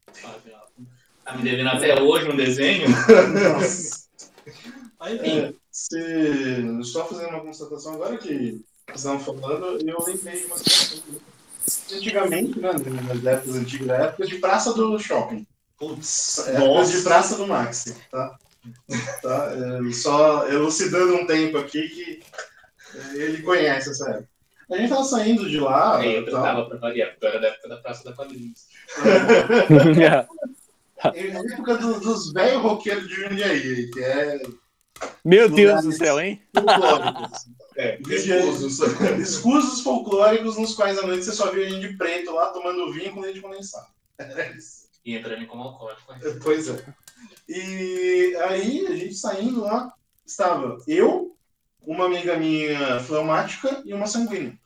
[1.22, 2.88] Tá me devendo até hoje um desenho.
[3.58, 4.08] Nossa.
[5.02, 6.82] É, se...
[6.84, 11.02] Só fazendo uma constatação agora que vocês estavam falando, eu lembrei de uma situação.
[11.92, 15.46] Antigamente, né, nas épocas antigas, na época de praça do shopping.
[15.78, 16.96] putz, Época nossa.
[16.96, 18.36] de praça do Maxi, tá?
[19.22, 19.52] tá?
[19.88, 22.22] É, só elucidando um tempo aqui que
[22.98, 24.28] é, ele conhece essa época.
[24.70, 25.98] A gente tava saindo de lá.
[25.98, 28.66] Aí eu tratava pra variar, porque eu era da época da Praça da Quadrinhos.
[31.02, 34.38] É a época do- dos velhos roqueiros de Jundiaí, que é
[35.24, 36.42] Meu Deus do céu, hein?
[36.54, 37.46] folclóricos.
[37.76, 38.78] É, escusos.
[39.18, 43.14] Escusos folclóricos nos quais à noite você só via gente de preto lá tomando vinho
[43.14, 43.86] com leite condensado.
[44.18, 44.88] Era isso.
[45.02, 46.12] E entrando como alcoólico.
[46.12, 46.18] né?
[46.42, 46.84] Pois é.
[47.48, 49.90] E aí, a gente saindo lá,
[50.26, 51.34] estava eu,
[51.80, 54.58] uma amiga minha fleumática e uma sanguínea.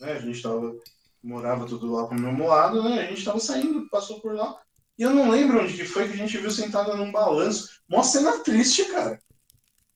[0.00, 0.74] Né, a gente tava,
[1.22, 3.02] morava tudo lá pro mesmo lado, né?
[3.02, 4.56] A gente tava saindo, passou por lá.
[4.98, 7.68] E eu não lembro onde que foi que a gente viu sentada num balanço.
[7.88, 9.20] Uma cena triste, cara.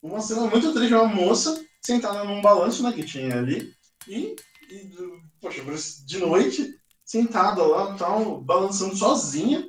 [0.04, 0.92] Uma cena muito triste.
[0.92, 3.72] Uma moça sentada num balanço, né, que tinha ali.
[4.06, 4.36] E,
[4.70, 4.90] e
[5.40, 5.62] poxa,
[6.04, 9.66] de noite, sentada lá, tal, balançando sozinha.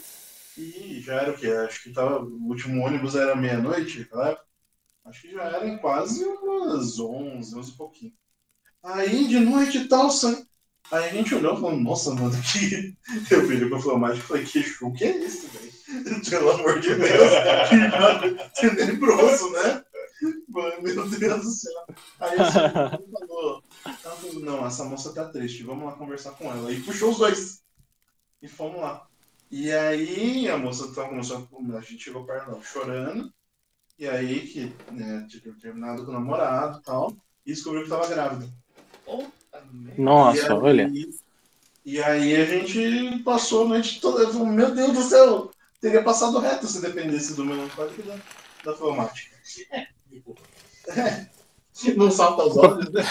[0.57, 1.47] E já era o quê?
[1.47, 4.45] Acho que tava, o último ônibus era meia-noite, naquela época.
[5.05, 8.13] Acho que já eram quase umas 11, 11 e pouquinho.
[8.83, 10.45] Aí, de noite e tal, san...
[10.91, 12.97] aí a gente olhou e falou, nossa, mano, que...
[13.31, 16.21] Eu virei pra Flomático e falei, que show que é esse, velho?
[16.29, 17.31] Pelo amor de Deus,
[18.59, 19.84] que tenebroso, né?
[20.47, 21.85] Mano, meu Deus do céu.
[22.19, 22.43] Aí ele
[23.27, 26.71] falou, ela falou, não, essa moça tá triste, vamos lá conversar com ela.
[26.71, 27.63] E puxou os dois.
[28.41, 29.07] E fomos lá.
[29.51, 33.33] E aí a moça tá, começou a, a gente chegou perto dela chorando.
[33.97, 37.15] E aí que né, tinha terminado com o namorado e tal.
[37.45, 38.51] E descobriu que tava grávida.
[39.97, 40.91] Nossa, e aí, olha.
[41.85, 44.27] E aí a gente passou a noite toda.
[44.31, 45.51] falei, Meu Deus do céu!
[45.79, 48.17] Teria passado reto se dependesse do e da,
[48.63, 49.35] da fleumática.
[51.97, 53.01] Não salta aos olhos, né?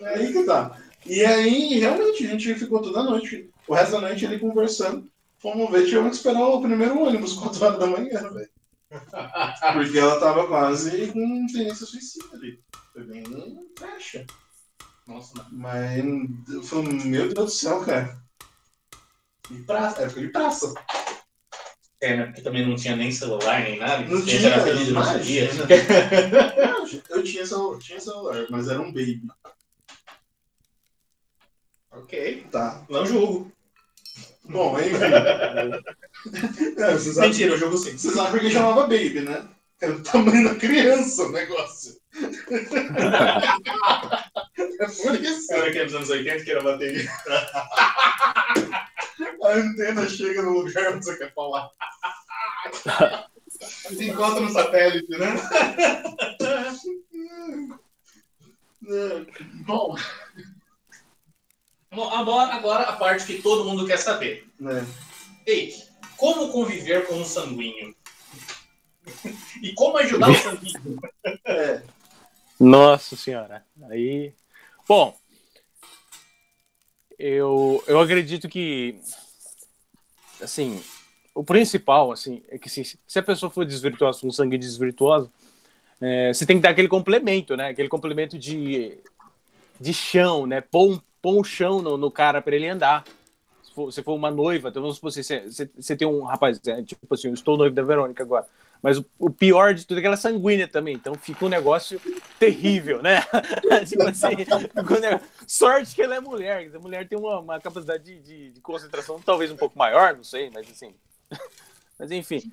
[0.00, 0.78] É aí que tá.
[1.04, 3.50] E aí, realmente, a gente ficou toda a noite.
[3.68, 5.10] O resto da noite ele conversando.
[5.38, 8.50] Fomos ver, tivemos que esperar o primeiro ônibus, 4 horas da manhã, velho.
[9.72, 12.60] Porque ela tava quase com tendência suicida ali.
[12.92, 13.22] Foi bem
[13.74, 14.26] trecha.
[15.06, 15.46] Nossa.
[15.50, 16.04] Mas
[16.48, 18.20] eu falei, meu Deus do céu, cara.
[19.50, 20.74] E praça, época de praça.
[22.00, 22.24] É, né?
[22.26, 24.02] Porque também não tinha nem celular, nem nada.
[24.04, 25.50] Não tinha, era feliz no dia.
[27.10, 29.22] Eu tinha celular, tinha celular, mas era um baby.
[31.92, 32.82] ok, Tá.
[32.88, 33.52] não julgo.
[34.44, 34.90] Bom, enfim.
[36.76, 37.96] É, você sabe, Mentira, eu jogo sim.
[37.96, 39.48] você sabe por que chamava baby, né?
[39.80, 41.96] Era o tamanho da criança o negócio.
[44.78, 45.54] é por isso.
[45.54, 47.10] Era que nos anos 80 que era bateria.
[49.50, 51.70] A antena chega no lugar onde você quer falar.
[53.60, 55.34] Se encontra no satélite, né?
[58.88, 59.26] É,
[59.66, 59.96] Bom.
[61.92, 64.48] Bom, agora, agora a parte que todo mundo quer saber.
[64.58, 64.86] né?
[65.46, 65.74] Ei,
[66.16, 67.94] como conviver com um sanguíneo?
[69.60, 71.00] E como ajudar o sanguíneo?
[71.44, 71.82] É,
[72.58, 73.66] Nossa senhora.
[73.90, 74.32] Aí.
[74.86, 75.18] Bom,
[77.18, 79.00] eu, eu acredito que.
[80.42, 80.82] Assim,
[81.34, 85.30] o principal, assim, é que se, se a pessoa for desvirtuosa, com sangue desvirtuoso,
[86.00, 87.68] é, você tem que dar aquele complemento, né?
[87.68, 88.98] Aquele complemento de,
[89.78, 90.60] de chão, né?
[90.60, 93.04] Pôr um, pôr um chão no, no cara para ele andar.
[93.62, 96.82] Se for, se for uma noiva, então supor, você, você, você tem um rapaz, é,
[96.82, 98.46] tipo assim, eu estou noivo da Verônica agora.
[98.82, 101.48] Mas o, o pior de tudo é que ela é sanguínea também, então fica um
[101.48, 102.00] negócio
[102.38, 103.22] terrível, né?
[103.86, 104.28] tipo assim,
[105.46, 109.20] sorte que ela é mulher, a mulher tem uma, uma capacidade de, de, de concentração
[109.20, 110.94] talvez um pouco maior, não sei, mas assim.
[111.98, 112.50] Mas enfim,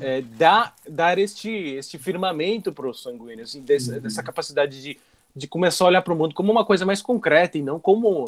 [0.00, 4.98] é, dá, dar este, este firmamento para o sanguíneo, assim, dessa, dessa capacidade de
[5.36, 8.24] de começar a olhar para o mundo como uma coisa mais concreta e não como,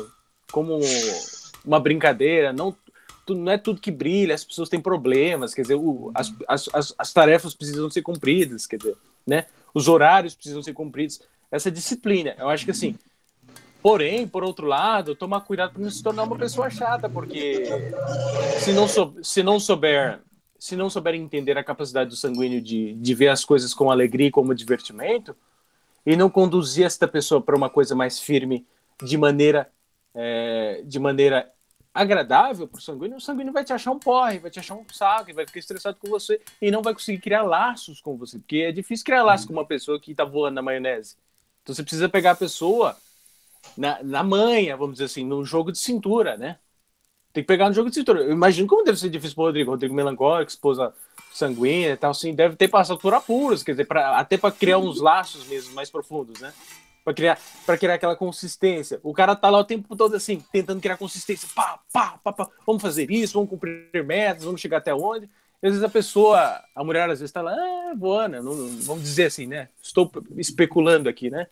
[0.53, 0.79] como
[1.65, 2.77] uma brincadeira, não,
[3.35, 7.13] não é tudo que brilha, as pessoas têm problemas, quer dizer, o, as, as, as
[7.13, 9.47] tarefas precisam ser cumpridas, quer dizer, né?
[9.75, 11.21] Os horários precisam ser cumpridos.
[11.51, 12.97] Essa disciplina, eu acho que assim,
[13.81, 17.63] Porém, por outro lado, tomar cuidado para não se tornar uma pessoa chata, porque
[18.59, 20.21] se não, sou, se não souber
[20.59, 24.27] se não souber entender a capacidade do sanguíneo de, de ver as coisas com alegria
[24.27, 25.37] e como divertimento,
[26.05, 28.67] e não conduzir esta pessoa para uma coisa mais firme
[29.03, 29.71] de maneira
[30.15, 31.49] é, de maneira
[32.01, 34.85] agradável para o sanguíneo, o sanguíneo vai te achar um porre, vai te achar um
[34.93, 38.59] saco, vai ficar estressado com você e não vai conseguir criar laços com você, porque
[38.59, 41.17] é difícil criar laços com uma pessoa que está voando na maionese.
[41.63, 42.97] Então você precisa pegar a pessoa
[43.77, 46.59] na, na manha, vamos dizer assim, no jogo de cintura, né?
[47.33, 48.23] Tem que pegar no jogo de cintura.
[48.23, 49.71] Eu imagino como deve ser difícil para o Rodrigo.
[49.71, 50.95] Rodrigo melancólico, esposa
[51.33, 54.79] sanguínea e tal, assim, deve ter passado por apuros, quer dizer, pra, até para criar
[54.79, 56.53] uns laços mesmo mais profundos, né?
[57.09, 59.01] Para criar, para criar aquela consistência.
[59.03, 61.49] O cara tá lá o tempo todo assim, tentando criar consistência.
[61.55, 62.51] Pá, pá, pá, pá.
[62.67, 65.25] Vamos fazer isso, vamos cumprir metas, vamos chegar até onde.
[65.63, 68.43] E às vezes a pessoa, a mulher às vezes tá lá, ah, boa, né?
[68.43, 69.71] Não, vamos dizer assim, né?
[69.83, 71.47] Estou especulando aqui, né?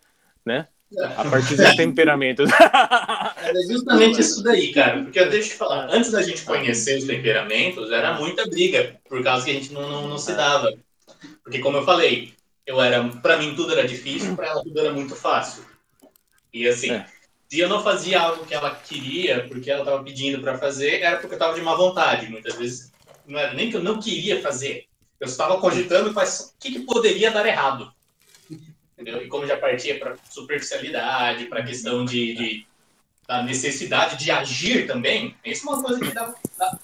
[0.45, 0.69] né?
[1.17, 2.43] A partir do temperamento.
[2.43, 5.05] É justamente isso daí, cara.
[5.05, 9.23] Porque eu deixo te falar, antes da gente conhecer os temperamentos, era muita briga, por
[9.25, 10.71] causa que a gente não, não, não se dava.
[11.43, 12.36] Porque, como eu falei,
[12.67, 15.64] eu era, para mim tudo era difícil, para ela tudo era muito fácil.
[16.53, 17.07] E assim, é.
[17.49, 21.17] se eu não fazia algo que ela queria, porque ela estava pedindo para fazer, era
[21.17, 22.29] porque eu estava de má vontade.
[22.29, 22.93] Muitas vezes
[23.27, 24.87] não era nem que eu não queria fazer,
[25.21, 27.95] eu estava cogitando quais, o que, que poderia dar errado
[28.97, 29.23] entendeu?
[29.23, 32.67] E como já partia para superficialidade, para a questão de, de,
[33.29, 36.79] da necessidade de agir também, isso é uma coisa que dá, dá,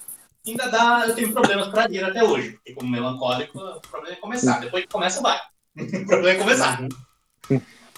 [0.45, 4.21] ainda dá, eu tenho problemas para agir até hoje, porque como melancólico, o problema é
[4.21, 5.39] começar, depois que começa, vai.
[5.77, 6.87] O problema é começar.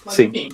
[0.04, 0.24] Mas, Sim.
[0.24, 0.48] enfim,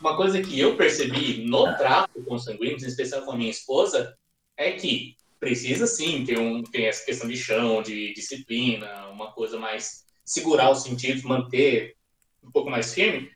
[0.00, 4.16] uma coisa que eu percebi no trato com sanguíneos, em especial com a minha esposa,
[4.56, 9.58] é que precisa sim ter, um, ter essa questão de chão, de disciplina, uma coisa
[9.58, 11.94] mais segurar os sentidos, manter
[12.42, 13.30] um pouco mais firme,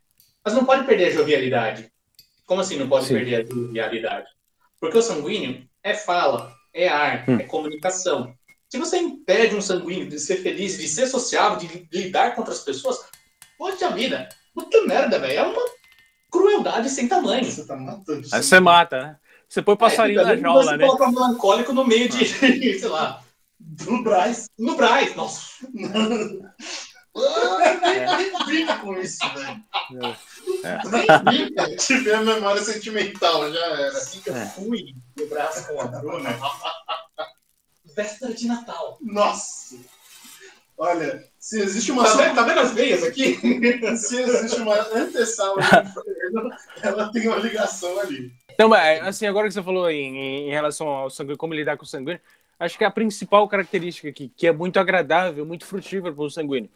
[0.44, 1.90] mas não pode perder a jovialidade.
[2.46, 3.14] Como assim não pode Sim.
[3.14, 4.26] perder a jovialidade?
[4.80, 7.36] Porque o sanguíneo é fala, é ar, hum.
[7.36, 8.34] é comunicação.
[8.68, 12.60] Se você impede um sanguíneo de ser feliz, de ser sociável, de lidar com outras
[12.60, 13.00] pessoas,
[13.60, 15.38] poxa vida, puta merda, velho.
[15.38, 15.62] É uma
[16.30, 17.44] crueldade sem tamanho.
[17.44, 18.26] Você tá matando.
[18.32, 19.16] Aí você mata, né?
[19.46, 20.78] Você põe passarinho é, na jaula, você né?
[20.78, 23.22] Você coloca um melancólico no meio de, sei lá,
[23.86, 24.48] no Braz.
[24.58, 25.66] No Braz, nossa.
[27.82, 29.62] Nem brinca com isso, velho.
[30.62, 31.76] Nem brinca.
[31.76, 33.88] Tiver a memória sentimental, já era.
[33.88, 36.30] Assim que eu fui no braço com a Bruna.
[37.94, 38.96] Véspera de Natal.
[39.02, 39.76] Nossa!
[40.82, 42.04] Olha, se existe uma.
[42.04, 43.36] Tá vendo, tá vendo as veias aqui?
[43.98, 45.60] se existe uma antessala
[46.82, 48.32] ela tem uma ligação ali.
[48.50, 51.86] Então, assim, agora que você falou em, em relação ao sangue, como lidar com o
[51.86, 52.18] sanguíneo,
[52.58, 56.70] acho que a principal característica aqui, que é muito agradável, muito frutífera para o sanguíneo,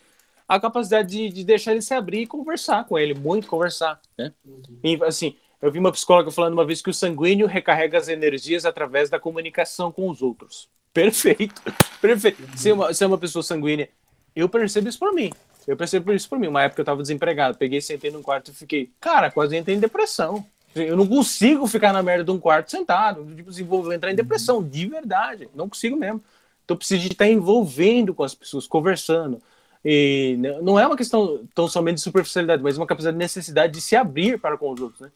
[0.46, 4.34] a capacidade de, de, deixar ele se abrir e conversar com ele, muito conversar, né?
[4.82, 8.66] E, assim, eu vi uma psicóloga falando uma vez que o sanguíneo recarrega as energias
[8.66, 10.68] através da comunicação com os outros.
[10.94, 11.60] Perfeito,
[12.00, 12.42] perfeito.
[12.56, 13.88] Se é uma, se é uma pessoa sanguínea,
[14.34, 15.32] eu percebo isso por mim.
[15.66, 16.46] Eu percebo isso por mim.
[16.46, 19.80] Uma época eu tava desempregado, peguei, sentei num quarto e fiquei, cara, quase entrei em
[19.80, 20.46] depressão.
[20.74, 23.26] Eu não consigo ficar na merda de um quarto sentado.
[23.34, 25.48] Tipo assim, vou entrar em depressão, de verdade.
[25.54, 26.22] Não consigo mesmo.
[26.64, 29.42] Então eu preciso de estar envolvendo com as pessoas, conversando,
[29.84, 33.80] e não é uma questão tão somente de superficialidade, mas uma capacidade de necessidade de
[33.82, 35.10] se abrir para com os outros, né?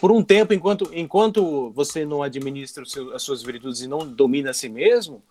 [0.00, 4.50] Por um tempo, enquanto, enquanto você não administra seu, as suas virtudes e não domina
[4.50, 5.22] a si mesmo,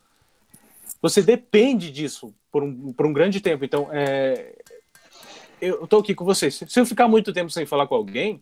[1.02, 3.64] você depende disso por um, por um grande tempo.
[3.64, 4.56] Então, é,
[5.62, 6.62] eu estou aqui com vocês.
[6.68, 8.42] Se eu ficar muito tempo sem falar com alguém,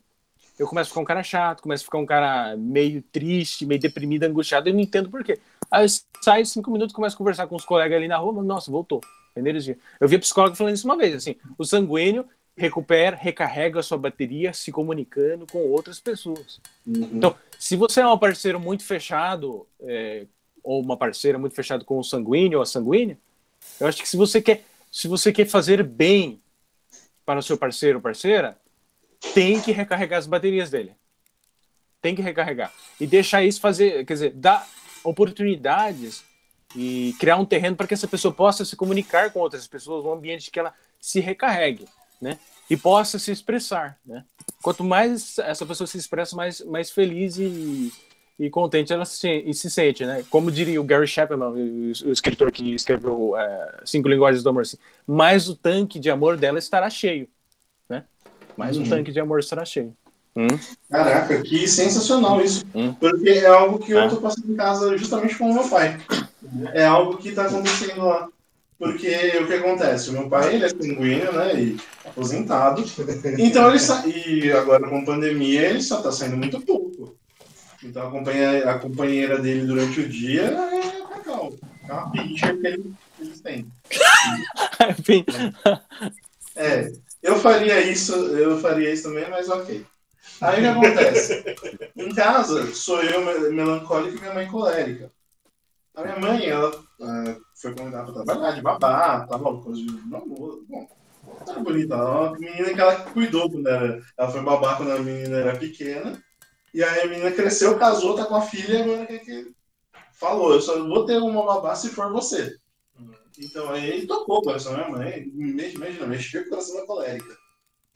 [0.58, 3.80] eu começo a ficar um cara chato, começo a ficar um cara meio triste, meio
[3.80, 5.40] deprimido, angustiado, eu não entendo por quê.
[5.70, 5.90] Aí eu
[6.22, 9.02] saio cinco minutos, começo a conversar com os colegas ali na rua, nossa, voltou
[9.36, 9.78] energia.
[10.00, 12.26] Eu vi a psicóloga falando isso uma vez, assim, o sanguíneo
[12.56, 16.62] recupera, recarrega a sua bateria se comunicando com outras pessoas.
[16.86, 17.10] Uhum.
[17.14, 20.26] Então, se você é um parceiro muito fechado, é,
[20.64, 23.18] ou uma parceira muito fechada com o sanguíneo ou a sanguínea,
[23.80, 26.42] eu acho que se você quer, se você quer fazer bem
[27.26, 28.58] para o seu parceiro ou parceira,
[29.34, 30.94] tem que recarregar as baterias dele.
[32.02, 32.72] Tem que recarregar.
[33.00, 34.68] E deixar isso fazer, quer dizer, dar
[35.04, 36.24] oportunidades
[36.76, 40.12] e criar um terreno para que essa pessoa possa se comunicar com outras pessoas, um
[40.12, 41.86] ambiente que ela se recarregue,
[42.24, 42.40] né?
[42.70, 44.24] E possa se expressar, né?
[44.62, 47.92] Quanto mais essa pessoa se expressa, mais, mais feliz e,
[48.40, 50.24] e contente ela se, e se sente, né?
[50.30, 51.56] Como diria o Gary Chapman, o,
[52.08, 56.38] o escritor que escreveu é, Cinco Linguagens do Amor, assim, mais o tanque de amor
[56.38, 57.28] dela estará cheio,
[57.90, 58.06] né?
[58.56, 58.84] Mas Uhum.
[58.84, 59.94] o tanque de amor estará cheio.
[60.36, 60.48] Hum?
[60.90, 62.64] Caraca, que sensacional isso.
[62.74, 62.92] Hum.
[62.96, 64.08] Porque é algo que eu Ah.
[64.10, 66.00] tô passando em casa justamente com o meu pai.
[66.74, 68.28] É algo que tá acontecendo lá.
[68.80, 69.08] Porque
[69.42, 70.10] o que acontece?
[70.10, 71.54] O meu pai, ele é sanguíneo, né?
[71.62, 71.78] E
[72.14, 72.84] aposentado.
[73.38, 74.06] Então ele sa...
[74.08, 77.18] E agora com pandemia, ele só tá saindo muito pouco.
[77.84, 81.54] Então a companheira, a companheira dele durante o dia é a Cacau.
[81.88, 83.68] É uma pincher que ele- eles têm.
[86.56, 86.92] É,
[87.24, 89.84] eu faria isso, eu faria isso também, mas ok.
[90.40, 91.44] Aí o que acontece?
[91.96, 95.12] Em casa, sou eu me- melancólico e minha mãe colérica.
[95.96, 100.64] A minha mãe, ela ah, foi convidada para trabalhar de babá, tal, coisa de namoro.
[100.70, 100.88] Bom,
[101.48, 101.94] era bonita.
[101.96, 104.02] Ela uma menina que ela cuidou quando era.
[104.18, 106.22] Ela foi babá quando a menina era pequena.
[106.74, 109.54] E aí a menina cresceu, casou, tá com a filha e agora que, que
[110.14, 112.56] falou, eu só vou ter uma babá se for você.
[113.38, 115.32] Então aí ele tocou o coração da minha mãe.
[115.36, 117.38] Imagina, mexeu com o coração da colérica.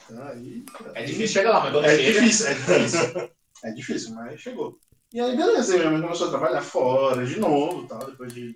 [0.09, 0.63] Então, aí,
[0.93, 2.21] É difícil chegar lá, mas quando é chega.
[2.21, 3.29] difícil, é difícil.
[3.63, 4.79] É difícil, mas chegou.
[5.13, 8.55] E aí, beleza, minha mãe começou a trabalhar fora de novo, tal, depois de,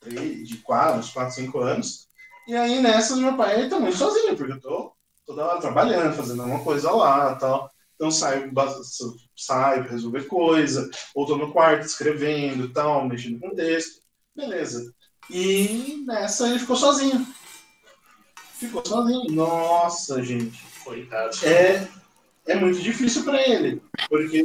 [0.00, 2.08] três, de quatro, uns quatro, cinco anos.
[2.50, 4.92] E aí, nessa, meu pai muito sozinho, porque eu tô
[5.24, 7.70] toda hora trabalhando, fazendo alguma coisa lá tal.
[7.94, 8.50] Então, saio,
[9.36, 14.02] saio resolver coisa, ou tô no quarto escrevendo tal, mexendo com texto.
[14.34, 14.92] Beleza.
[15.30, 17.24] E nessa ele ficou sozinho.
[18.54, 19.30] Ficou sozinho.
[19.30, 21.30] Nossa, gente Coitado.
[21.46, 21.88] é,
[22.48, 24.42] é muito difícil para ele, porque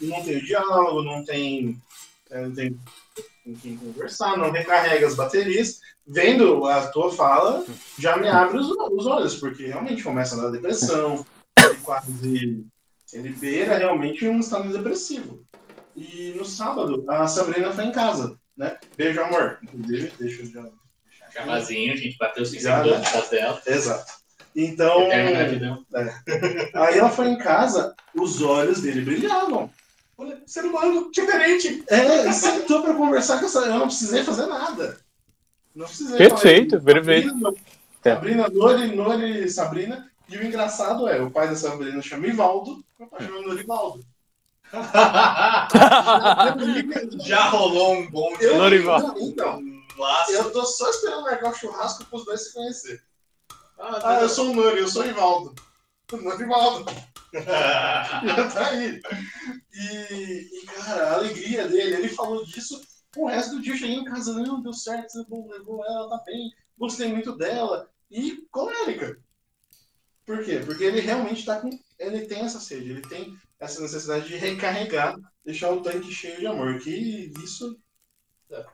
[0.00, 1.78] não tem diálogo, não tem,
[2.30, 2.80] é, não tem
[3.50, 5.80] com quem conversar, não recarrega as baterias.
[6.06, 7.64] Vendo a tua fala,
[7.98, 11.24] já me abre os, os olhos, porque realmente começa a dar depressão,
[11.58, 12.64] ele quase.
[13.12, 15.44] Ele beira realmente um estado depressivo.
[15.96, 18.78] E no sábado, a Sabrina foi em casa, né?
[18.96, 19.58] Beijo, amor.
[19.62, 20.70] Inclusive, deixa eu já.
[21.32, 23.04] Chamazinho, a gente bateu os 5 Já, segundos né?
[23.04, 23.62] por causa dela.
[23.66, 24.12] Exato.
[24.54, 25.08] Então.
[25.08, 25.84] Gratidão.
[26.74, 29.70] Aí ela foi em casa, os olhos dele brilhavam.
[30.20, 31.82] Olha, ser humano diferente.
[31.88, 33.60] É, sentou pra conversar com essa.
[33.60, 34.98] Eu não precisei fazer nada.
[35.74, 36.84] Não precisei Perfeito, falar.
[36.94, 37.28] perfeito.
[37.30, 37.54] Sabrina.
[38.02, 40.10] Sabrina, Nori, Nori, Sabrina.
[40.28, 44.04] E o engraçado é, o pai da Sabrina chama Ivaldo, meu pai chama Norivaldo.
[47.26, 49.14] Já rolou um bom Eu, Norivaldo.
[49.20, 49.60] então,
[49.98, 50.32] laço.
[50.32, 53.02] eu tô só esperando marcar o churrasco pros dois se conhecer.
[53.78, 55.54] Ah, Ah, eu sou o Nori, eu sou o Ivaldo.
[56.12, 56.90] Norivaldo.
[57.34, 59.00] Já tá aí.
[59.72, 62.80] E, e, cara, a alegria dele, ele falou disso
[63.16, 63.72] o resto do dia.
[63.72, 67.88] Eu cheguei em casa, não, deu certo, levou ela, tá bem, gostei muito dela.
[68.10, 69.18] E colérica.
[70.26, 70.60] Por quê?
[70.64, 71.70] Porque ele realmente tá com.
[71.98, 76.46] Ele tem essa sede, ele tem essa necessidade de recarregar, deixar o tanque cheio de
[76.46, 76.78] amor.
[76.78, 77.78] Que isso.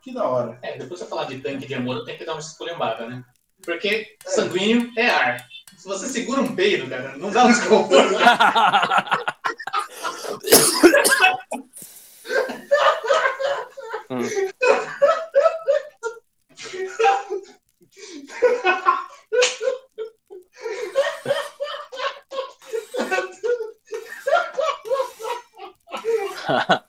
[0.02, 0.58] Que da hora.
[0.62, 3.24] É, depois você falar de tanque de amor, eu tenho que dar uma esculhambada, né?
[3.64, 5.46] Porque sanguíneo é ar.
[5.76, 8.14] Se você segura um peido, cara, não dá um desconforto.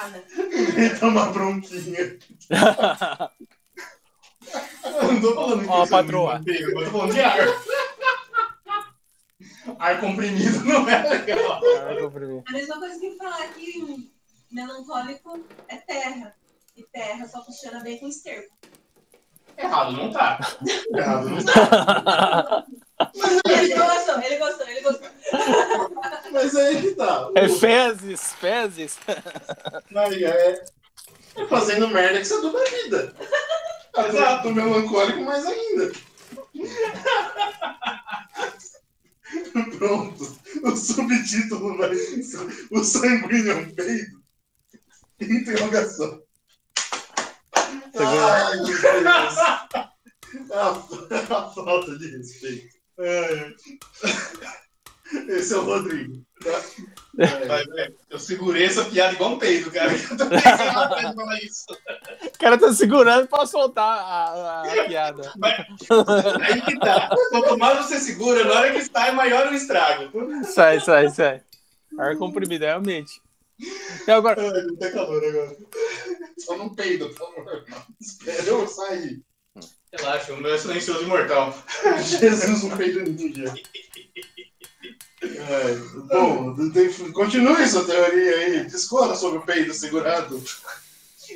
[0.00, 0.24] Nada.
[0.36, 2.18] Ele toma bronquinha.
[4.82, 6.38] Eu não tô falando que Ó, você patroa.
[6.38, 7.38] não peido, eu tô falando de ar.
[9.78, 11.60] Ar comprimido não é legal.
[12.46, 14.10] A mesma coisa que falar que
[14.50, 16.34] melancólico é terra.
[16.76, 18.56] E terra só funciona bem com esterco.
[19.62, 20.38] Errado, não tá.
[20.94, 22.64] Errado, não tá.
[23.46, 25.08] Ele gostou, ele gostou, ele gostou.
[26.32, 27.30] Mas aí que tá.
[27.34, 28.98] É fezes, fezes.
[29.94, 30.62] Aí é,
[31.36, 33.14] é fazendo merda que você dubla a vida.
[34.08, 35.92] Exato, melancólico mais ainda.
[39.78, 40.38] Pronto.
[40.62, 44.20] O subtítulo vai ser O sanguíneo é um peido?
[45.20, 46.22] Interrogação.
[47.98, 49.38] Ai, meu Deus.
[50.52, 52.76] A, a falta de respeito.
[52.98, 53.54] Ai.
[55.28, 56.22] Esse é o Rodrigo.
[56.42, 56.62] Tá?
[57.18, 57.44] É.
[57.46, 59.92] Mas, é, eu segurei essa piada igual um peido, cara.
[59.92, 61.64] Eu tô pensando falar isso.
[62.24, 65.32] O cara tá segurando pra soltar a, a- a piada.
[66.42, 67.10] Aí que tá.
[67.30, 70.10] Quanto mais você segura, na hora que sai, maior o estrago.
[70.44, 71.42] Sai, sai, sai.
[71.98, 73.20] Ar comprimido, realmente.
[74.06, 75.56] E agora, Ai, não tem calor agora.
[76.38, 77.64] Só não peida, por favor.
[78.00, 79.22] Espera eu sair.
[79.92, 81.56] Relaxa, o meu é silencioso imortal.
[82.02, 83.52] Jesus não peida nenhum dia.
[85.22, 85.74] É,
[86.14, 86.56] bom,
[87.12, 88.66] continue sua teoria aí.
[88.66, 90.42] Discorra sobre o peido segurado.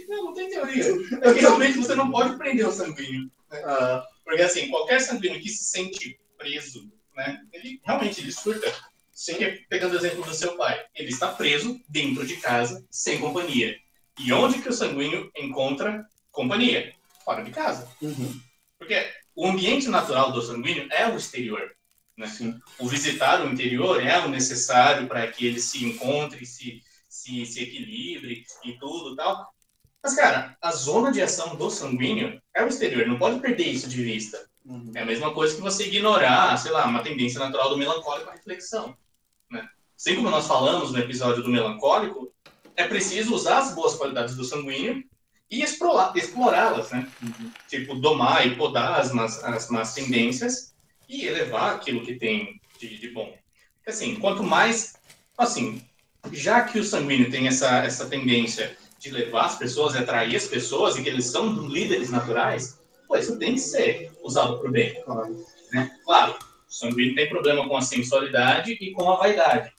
[0.08, 0.84] Não, não tem teoria.
[1.22, 3.30] É que realmente você não pode prender o sanguíneo.
[3.50, 8.72] Ah, Porque, assim, qualquer sanguíneo que se sente preso, né, ele realmente ele surta.
[9.14, 9.36] Sem,
[9.68, 13.78] pegando o exemplo do seu pai, ele está preso dentro de casa, sem companhia.
[14.18, 16.92] E onde que o sanguíneo encontra companhia?
[17.24, 17.88] Fora de casa.
[18.02, 18.40] Uhum.
[18.78, 21.74] Porque o ambiente natural do sanguíneo é o exterior.
[22.16, 22.26] Né?
[22.78, 27.62] O visitar o interior é o necessário para que ele se encontre, se, se, se
[27.62, 29.52] equilibre e tudo tal.
[30.02, 33.88] Mas, cara, a zona de ação do sanguíneo é o exterior, não pode perder isso
[33.88, 34.44] de vista.
[34.64, 34.92] Uhum.
[34.94, 38.32] É a mesma coisa que você ignorar, sei lá, uma tendência natural do melancólico à
[38.32, 38.96] reflexão.
[40.04, 42.30] Assim como nós falamos no episódio do melancólico,
[42.76, 45.02] é preciso usar as boas qualidades do sanguíneo
[45.50, 47.10] e explorá-las, né?
[47.70, 50.74] Tipo, domar e podar as más, as más tendências
[51.08, 53.34] e elevar aquilo que tem de, de bom.
[53.88, 54.92] Assim, quanto mais,
[55.38, 55.82] assim,
[56.32, 60.96] já que o sanguíneo tem essa, essa tendência de levar as pessoas, atrair as pessoas,
[60.96, 62.78] e que eles são líderes naturais,
[63.08, 65.46] pô, isso tem que ser usado para o bem Claro.
[65.72, 65.98] né?
[66.04, 66.34] Claro,
[66.68, 69.72] o sanguíneo tem problema com a sensualidade e com a vaidade.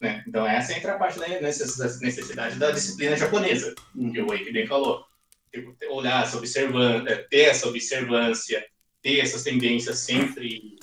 [0.00, 0.22] Né?
[0.26, 3.74] Então, essa entra a parte da necess- necessidade da disciplina japonesa,
[4.12, 5.04] que o Wake bem falou.
[5.52, 8.66] Tipo, olhar essa observância, ter essa observância,
[9.02, 10.76] ter essas tendências sempre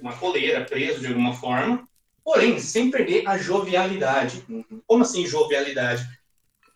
[0.00, 1.88] uma coleira, preso de alguma forma,
[2.24, 4.44] porém, sem perder a jovialidade.
[4.86, 6.06] Como assim jovialidade?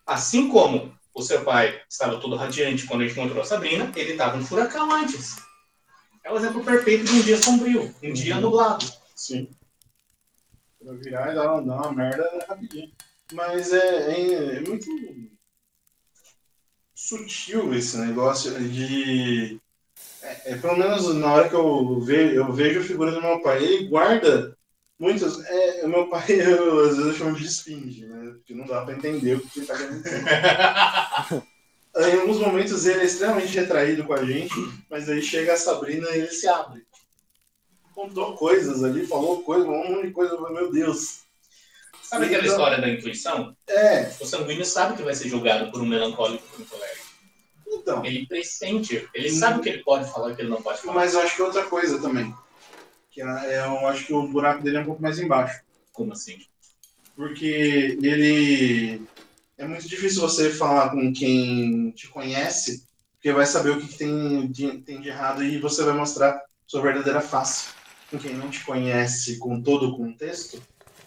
[0.07, 4.37] Assim como o seu pai estava todo radiante quando ele encontrou a Sabrina, ele estava
[4.37, 5.37] no furacão antes.
[6.23, 8.85] É o exemplo perfeito de um dia sombrio, um dia nublado.
[9.15, 9.49] Sim.
[10.85, 12.93] Pra virar e dar, dar uma merda rapidinho.
[13.33, 14.87] Mas é, é, é muito
[16.95, 19.59] sutil esse negócio de.
[20.23, 23.41] É, é, pelo menos na hora que eu, ve, eu vejo a figura do meu
[23.41, 24.57] pai, ele guarda
[24.99, 25.43] muitas.
[25.47, 28.33] É, o meu pai, eu, às vezes eu chamo de esfinge, né?
[28.33, 30.23] Porque não dá pra entender o que ele tá querendo dizer.
[31.97, 34.55] em alguns momentos ele é extremamente retraído com a gente,
[34.91, 36.85] mas aí chega a Sabrina e ele se abre.
[37.95, 41.21] Contou coisas ali, falou coisas, um monte de coisa, meu Deus.
[42.03, 43.57] Sabe aquela história da intuição?
[43.67, 47.01] É, O sanguíneo sabe que vai ser julgado por um melancólico por um colega.
[47.67, 48.05] então.
[48.05, 50.81] Ele pressente, ele sabe o que ele pode falar e o que ele não pode
[50.81, 50.95] falar.
[50.95, 52.35] Mas eu acho que é outra coisa também.
[53.11, 55.63] Que é, é, eu acho que o buraco dele é um pouco mais embaixo.
[55.93, 56.39] Como assim?
[57.17, 59.03] Porque ele.
[59.57, 62.85] É muito difícil você falar com quem te conhece,
[63.15, 66.43] porque vai saber o que, que tem, de, tem de errado e você vai mostrar
[66.67, 67.69] sua verdadeira face.
[68.15, 70.63] Com quem não te conhece com todo o contexto,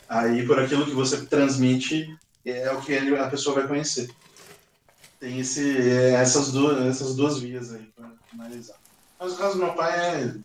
[0.09, 2.13] aí por aquilo que você transmite
[2.45, 4.09] é o que a pessoa vai conhecer.
[5.17, 8.75] Tem esse, é, essas, duas, essas duas vias aí para analisar.
[9.17, 10.35] Mas o caso do meu pai é,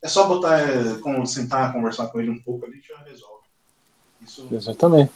[0.00, 3.42] é só botar, é, com, sentar, conversar com ele um pouco ali já resolve.
[4.24, 5.10] Isso Exatamente.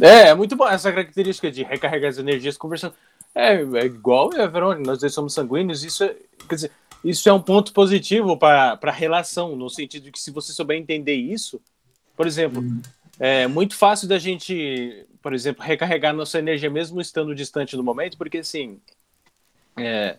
[0.00, 2.94] É, é muito bom essa característica de recarregar as energias conversando.
[3.32, 6.16] É, é igual, é, Verônica, nós dois somos sanguíneos, isso é,
[6.48, 6.72] quer dizer,
[7.04, 10.76] isso é um ponto positivo para a relação, no sentido de que se você souber
[10.76, 11.60] entender isso,
[12.16, 12.62] por exemplo,
[13.18, 18.18] é muito fácil da gente, por exemplo, recarregar nossa energia mesmo estando distante do momento,
[18.18, 18.80] porque assim,
[19.76, 20.16] é,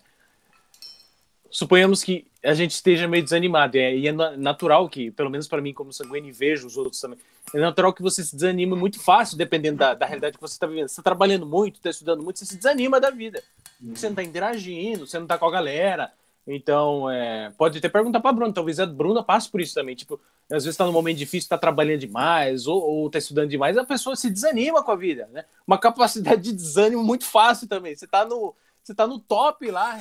[1.49, 5.47] suponhamos que a gente esteja meio desanimado, é, e é na- natural que, pelo menos
[5.47, 7.17] para mim como sanguíneo e vejo os outros também,
[7.53, 10.67] é natural que você se desanime muito fácil, dependendo da, da realidade que você está
[10.67, 10.87] vivendo.
[10.87, 13.43] Você está trabalhando muito, está estudando muito, você se desanima da vida.
[13.81, 16.11] Você não está interagindo, você não está com a galera.
[16.47, 18.53] Então, é, pode até perguntar para Bruna.
[18.53, 19.95] Talvez a Bruna passe por isso também.
[19.95, 20.19] Tipo,
[20.49, 24.15] às vezes está num momento difícil, está trabalhando demais ou está estudando demais, a pessoa
[24.15, 25.29] se desanima com a vida.
[25.31, 25.45] Né?
[25.65, 27.95] Uma capacidade de desânimo muito fácil também.
[27.95, 29.99] Você está no, você tá no top lá,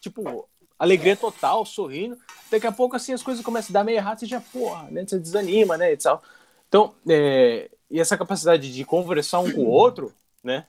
[0.00, 2.16] tipo, alegria total, sorrindo.
[2.50, 5.04] Daqui a pouco, assim, as coisas começam a dar meio errado, você já, porra, né?
[5.04, 5.92] Você desanima, né?
[5.92, 6.22] E tal.
[6.68, 10.12] Então, é, e essa capacidade de conversar um com o outro,
[10.44, 10.66] né?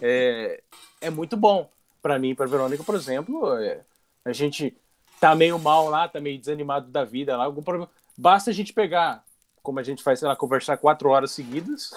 [0.00, 0.62] É,
[1.00, 1.68] é muito bom.
[2.00, 3.80] Para mim, para Verônica, por exemplo, é,
[4.24, 4.76] a gente
[5.20, 7.90] tá meio mal lá, tá meio desanimado da vida lá, algum problema.
[8.16, 9.24] Basta a gente pegar,
[9.62, 11.92] como a gente faz, sei lá, conversar quatro horas seguidas,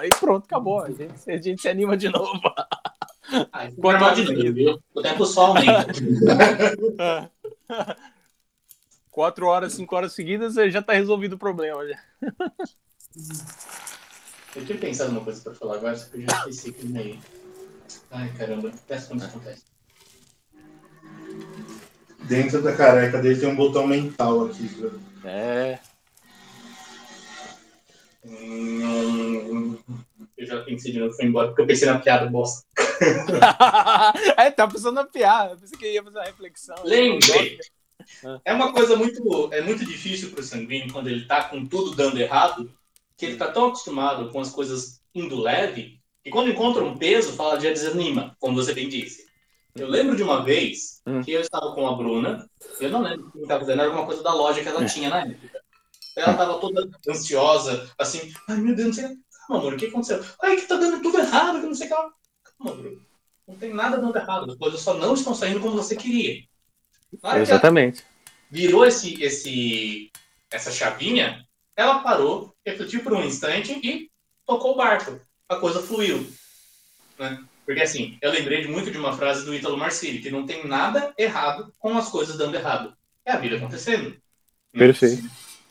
[0.00, 0.82] aí pronto, acabou.
[0.82, 2.40] A gente, a gente se anima de novo.
[3.52, 4.78] Ah, Boa é normal tarde, de?
[4.94, 5.86] O tempo só aumenta.
[9.10, 11.86] quatro horas, cinco horas seguidas, aí já tá resolvido o problema.
[11.86, 11.98] Já.
[14.56, 17.18] Eu tinha pensado numa coisa pra falar agora, só que eu já esqueci que meio.
[18.10, 18.72] Ai, caramba.
[18.86, 19.64] Peço quando isso acontece.
[22.28, 24.68] Dentro da careca dele tem um botão mental aqui.
[24.68, 25.78] pra- É.
[28.24, 29.78] Hum,
[30.36, 32.64] eu já pensei de novo, foi embora, porque eu pensei na piada bosta.
[34.36, 35.52] é, tá pensando na piada.
[35.54, 36.76] Eu pensei que ia fazer uma reflexão.
[36.84, 37.58] Lembrei.
[38.24, 38.40] Ah.
[38.44, 42.18] É uma coisa muito, é muito difícil pro sanguíneo quando ele tá com tudo dando
[42.18, 42.70] errado,
[43.16, 47.32] que ele tá tão acostumado com as coisas indo leve, que quando encontra um peso,
[47.32, 49.27] fala de desanima, como você bem disse.
[49.78, 51.22] Eu lembro de uma vez Hum.
[51.22, 52.48] que eu estava com a Bruna,
[52.80, 55.08] eu não lembro o que estava fazendo, era alguma coisa da loja que ela tinha
[55.08, 55.62] na época.
[56.16, 59.18] Ela estava toda ansiosa, assim, ai meu Deus, não sei o que.
[59.46, 60.24] Calma, amor, o que aconteceu?
[60.42, 61.94] Ai, que tá dando tudo errado, que não sei o que.
[61.94, 62.10] lá."
[62.58, 63.06] Calma, Bruno.
[63.46, 66.44] Não tem nada dando errado, as coisas só não estão saindo como você queria.
[67.22, 68.04] Hora que Exatamente.
[68.50, 70.10] virou esse, esse,
[70.50, 74.10] essa chavinha, ela parou, refletiu por um instante e
[74.44, 75.18] tocou o barco.
[75.48, 76.26] A coisa fluiu.
[77.18, 77.42] Né?
[77.68, 80.66] Porque assim, eu lembrei de muito de uma frase do Ítalo Marcilli, que não tem
[80.66, 82.96] nada errado com as coisas dando errado.
[83.26, 84.16] É a vida acontecendo.
[84.72, 85.28] Perfeito.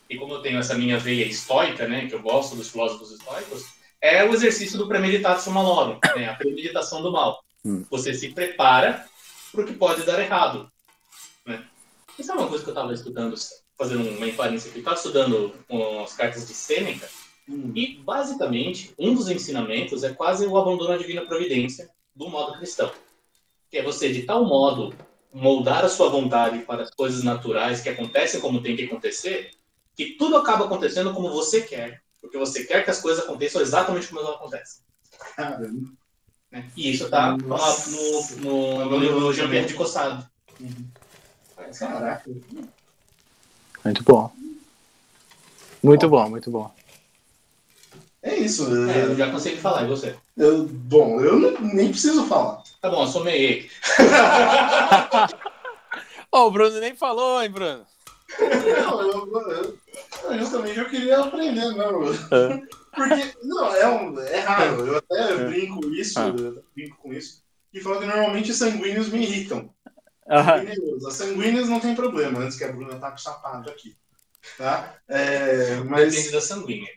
[0.08, 3.66] E como eu tenho essa minha veia estoica, né, que eu gosto dos filósofos estoicos,
[4.00, 7.44] é o exercício do premeditatio malorum, né, a premeditação do mal.
[7.66, 7.84] Hum.
[7.90, 9.04] Você se prepara
[9.52, 10.72] para o que pode dar errado.
[11.48, 11.64] Né?
[12.20, 13.36] Isso é uma coisa que eu estava estudando,
[13.76, 15.52] fazendo uma inferência aqui, eu estava estudando
[16.04, 17.10] as cartas de Sêneca,
[17.48, 22.92] e basicamente, um dos ensinamentos é quase o abandono à divina providência do modo cristão.
[23.70, 24.94] Que é você, de tal modo,
[25.34, 29.52] moldar a sua vontade para as coisas naturais que acontecem como tem que acontecer,
[29.96, 34.08] que tudo acaba acontecendo como você quer, porque você quer que as coisas aconteçam exatamente
[34.08, 34.84] como elas acontecem.
[35.36, 35.90] Caramba.
[36.52, 36.70] né?
[36.76, 38.40] E isso está no, Nossa.
[38.42, 40.28] no, no, no Jean-Pierre de Cossado.
[41.78, 42.30] Caraca.
[43.86, 44.32] Muito bom.
[45.82, 46.77] Muito bom, muito bom.
[48.24, 48.66] É isso.
[48.90, 50.16] É, eu Eu, já cansei de falar, e você?
[50.36, 52.62] eu- bom, eu não- nem preciso falar.
[52.82, 53.70] Tá bom, eu sou meio
[56.32, 57.86] Ó, o Bruno nem falou, hein, Bruno?
[58.40, 59.78] Não, eu, eu-
[60.32, 62.04] eu justamente eu queria aprender, não.
[62.12, 62.62] É.
[62.94, 64.86] Porque, não, é, um, é raro.
[64.88, 65.46] Eu até É.
[65.46, 66.28] brinco isso, Ah.
[66.28, 67.42] eu brinco com isso.
[67.74, 69.70] E falo que normalmente sanguíneos me irritam.
[70.30, 71.06] Ah, Sanguíneos.
[71.06, 73.96] As sanguíneas não tem problema, antes que a Bruna tá com o sapato aqui.
[74.58, 74.96] Tá?
[75.08, 76.90] É, mas, Depende da sanguínea.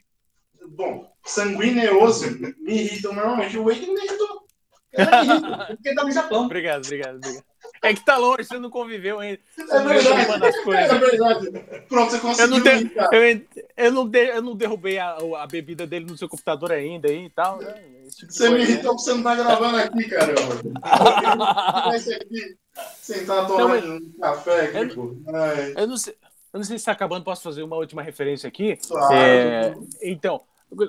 [0.68, 3.56] bom, sanguineoso me irritam normalmente.
[3.58, 4.46] O Wade me irritou.
[4.92, 5.66] Ela me irrita.
[5.76, 6.44] Porque tá no Japão.
[6.46, 7.44] obrigado, obrigado, obrigado.
[7.82, 9.40] É que tá longe, você não conviveu ainda.
[9.58, 10.72] É não verdade.
[10.72, 11.50] É verdade.
[11.88, 13.08] Pronto, você Eu conseguiu não, me de- irritar.
[13.12, 13.46] eu,
[13.76, 17.26] eu, não de- eu não derrubei a, a bebida dele no seu computador ainda aí
[17.26, 17.58] e tal.
[17.58, 17.74] né?
[18.06, 18.72] Esse tipo Você me coisa, né?
[18.72, 20.08] irritou porque você não tá gravando aqui.
[21.86, 22.56] Vai ser aqui,
[23.00, 25.16] sentar tomar Não, mas- um café aqui, Eu- pô.
[25.34, 26.14] Ai, Eu não sei,
[26.52, 28.76] eu não sei se está acabando, posso fazer uma última referência aqui?
[28.88, 29.14] claro.
[29.14, 30.42] É, então,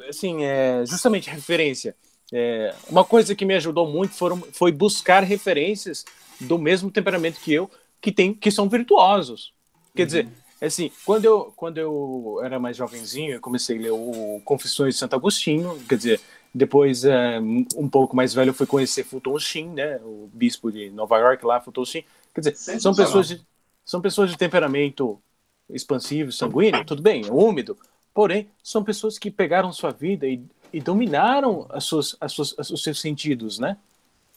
[0.07, 1.95] assim, é, justamente referência.
[2.31, 6.05] É, uma coisa que me ajudou muito foram, foi buscar referências
[6.39, 7.69] do mesmo temperamento que eu,
[7.99, 9.53] que, tem, que são virtuosos.
[9.95, 10.27] Quer dizer,
[10.61, 14.99] assim, quando eu, quando eu era mais jovenzinho, eu comecei a ler o Confissões de
[14.99, 16.21] Santo Agostinho, quer dizer,
[16.53, 17.39] depois, é,
[17.75, 21.45] um pouco mais velho, eu fui conhecer Fulton Sheen, né, o bispo de Nova York
[21.45, 22.05] lá, Fulton Sheen.
[22.33, 23.41] Quer dizer, são pessoas de,
[23.85, 25.21] são pessoas de temperamento
[25.69, 27.77] expansivo, sanguíneo, tudo bem, úmido,
[28.13, 30.41] porém, são pessoas que pegaram sua vida e,
[30.73, 33.77] e dominaram as suas, as suas, os seus sentidos, né?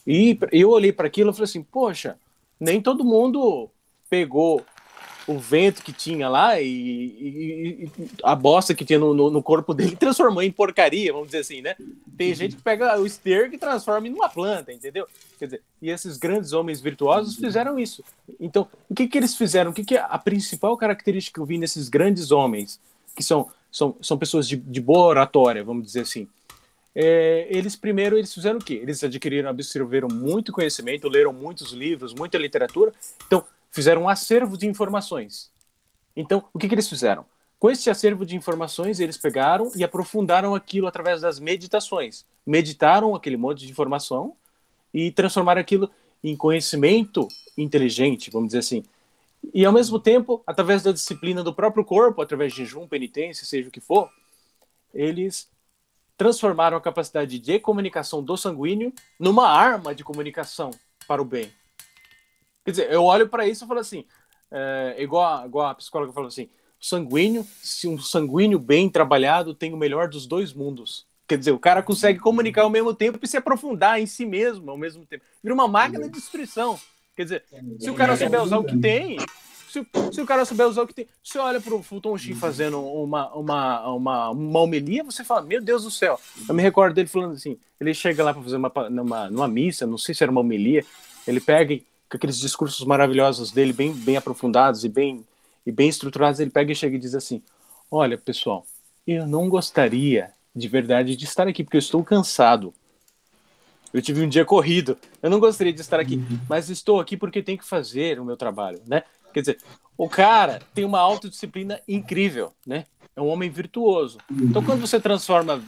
[0.07, 2.17] E eu olhei para aquilo e falei assim, poxa,
[2.61, 3.71] nem todo mundo
[4.11, 4.65] pegou
[5.27, 7.91] o vento que tinha lá e, e- e
[8.23, 11.63] a bosta que tinha no, no- no corpo dele transformou em porcaria, vamos dizer assim,
[11.63, 11.75] né?
[12.17, 15.07] Tem gente que pega o esterco e transforma em uma planta, entendeu?
[15.39, 18.05] Quer dizer, e esses grandes homens virtuosos fizeram isso.
[18.39, 19.71] Então, o que, que eles fizeram?
[19.71, 22.79] O que, que é a principal característica que eu vi nesses grandes homens,
[23.17, 26.29] que são, são, são pessoas de, de boa oratória, vamos dizer assim?
[26.95, 28.75] É, eles primeiro eles fizeram o quê?
[28.75, 32.93] Eles adquiriram, absorveram muito conhecimento, leram muitos livros, muita literatura,
[33.27, 35.51] então fizeram um acervo de informações.
[36.15, 37.27] Então, o que, que eles fizeram?
[37.59, 42.25] Com esse acervo de informações, eles pegaram e aprofundaram aquilo através das meditações.
[42.47, 44.37] Meditaram aquele monte de informação
[44.93, 45.91] e transformaram aquilo
[46.23, 47.27] em conhecimento
[47.59, 48.85] inteligente, vamos dizer assim.
[49.53, 53.69] E ao mesmo tempo, através da disciplina do próprio corpo, através de jejum, penitência, seja
[53.69, 54.11] o que for,
[54.93, 55.51] eles
[56.17, 60.71] transformaram a capacidade de comunicação do sanguíneo numa arma de comunicação
[61.07, 61.53] para o bem.
[62.65, 64.07] Quer dizer, eu olho para isso e falo assim,
[64.51, 66.49] é, igual, a, igual a psicóloga falou assim,
[66.81, 71.07] sanguíneo, se um sanguíneo bem trabalhado tem o melhor dos dois mundos.
[71.27, 74.71] Quer dizer, o cara consegue comunicar ao mesmo tempo e se aprofundar em si mesmo
[74.71, 75.25] ao mesmo tempo.
[75.43, 76.79] Vira uma máquina de destruição.
[77.17, 77.45] Quer dizer,
[77.79, 79.17] se o cara souber usar o que tem,
[79.69, 82.35] se, o- se o cara souber usar o que tem, você olha pro Fulton Sheen
[82.35, 86.19] fazendo uma, uma, uma, uma homilia, você fala, meu Deus do céu.
[86.49, 89.87] Eu me recordo dele falando assim, ele chega lá para fazer uma, numa, numa missa,
[89.87, 90.85] não sei se era uma homilia,
[91.27, 91.81] ele pega e,
[92.11, 95.25] com aqueles discursos maravilhosos dele, bem, bem aprofundados e bem,
[95.65, 97.43] e bem estruturados, ele pega e chega e diz assim,
[97.91, 98.67] olha, pessoal,
[99.07, 102.73] eu não gostaria de verdade de estar aqui, porque eu estou cansado.
[103.95, 104.99] Eu tive um dia corrido.
[105.23, 108.37] Eu não gostaria de estar aqui, mas estou aqui porque tenho que fazer o meu
[108.37, 109.05] trabalho, né?
[109.33, 109.59] Quer dizer,
[109.97, 112.87] o cara tem uma autodisciplina incrível, né?
[113.15, 114.19] É um homem virtuoso.
[114.29, 115.63] Então, quando você transforma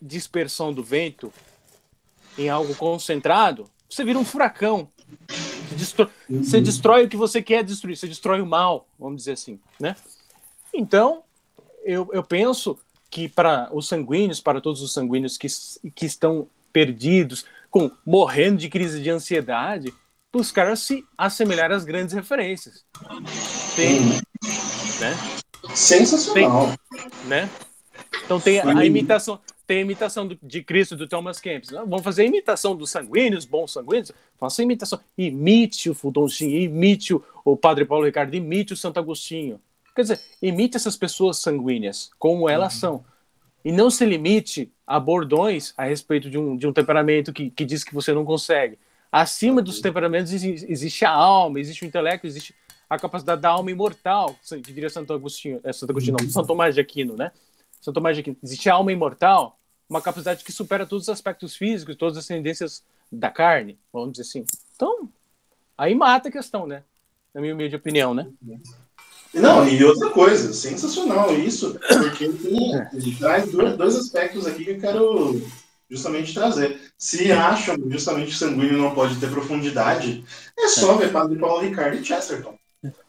[0.00, 1.32] dispersão do vento
[2.38, 4.88] em algo concentrado, você vira um furacão.
[5.28, 9.32] Você destrói, você destrói o que você quer destruir, você destrói o mal, vamos dizer
[9.32, 9.96] assim, né?
[10.72, 11.24] Então,
[11.82, 12.78] eu, eu penso
[13.10, 15.48] que para os sanguíneos, para todos os sanguíneos que,
[15.90, 19.92] que estão perdidos, com morrendo de crise de ansiedade,
[20.32, 22.84] buscar se assemelhar às grandes referências.
[23.76, 24.00] Tem,
[25.00, 25.16] né?
[25.74, 26.74] Sensacional.
[26.90, 27.50] Tem, né?
[28.24, 31.70] Então tem a, a imitação, tem a imitação do, de Cristo do Thomas Kempis.
[31.70, 34.12] Vamos fazer a imitação dos sanguíneos, bons sanguíneos.
[34.38, 35.00] Faça a imitação.
[35.16, 39.60] Imite o Fudoncinho, imite o, o Padre Paulo Ricardo, imite o Santo Agostinho.
[39.94, 42.80] Quer dizer, imite essas pessoas sanguíneas, como elas uhum.
[42.80, 43.04] são.
[43.64, 47.62] E não se limite a bordões a respeito de um, de um temperamento que, que
[47.62, 48.78] diz que você não consegue.
[49.12, 52.54] Acima dos temperamentos existe a alma, existe o intelecto, existe
[52.88, 56.74] a capacidade da alma imortal, que diria Santo Agostinho, é, Santo Agostinho, não, São Tomás
[56.74, 57.30] de Aquino, né?
[57.82, 58.38] São Tomás de Aquino.
[58.42, 59.58] Existe a alma imortal,
[59.90, 62.82] uma capacidade que supera todos os aspectos físicos, todas as tendências
[63.12, 64.46] da carne, vamos dizer assim.
[64.74, 65.06] Então,
[65.76, 66.82] aí mata a questão, né?
[67.34, 68.26] Na minha humilde opinião, né?
[69.34, 74.80] Não, e outra coisa, sensacional isso, porque ele, traz dois, dois aspectos aqui que eu
[74.80, 75.42] quero
[75.90, 76.80] justamente trazer.
[76.96, 80.24] Se acham justamente que sanguíneo não pode ter profundidade,
[80.58, 82.56] é só ver Padre Paulo Ricardo e Chesterton.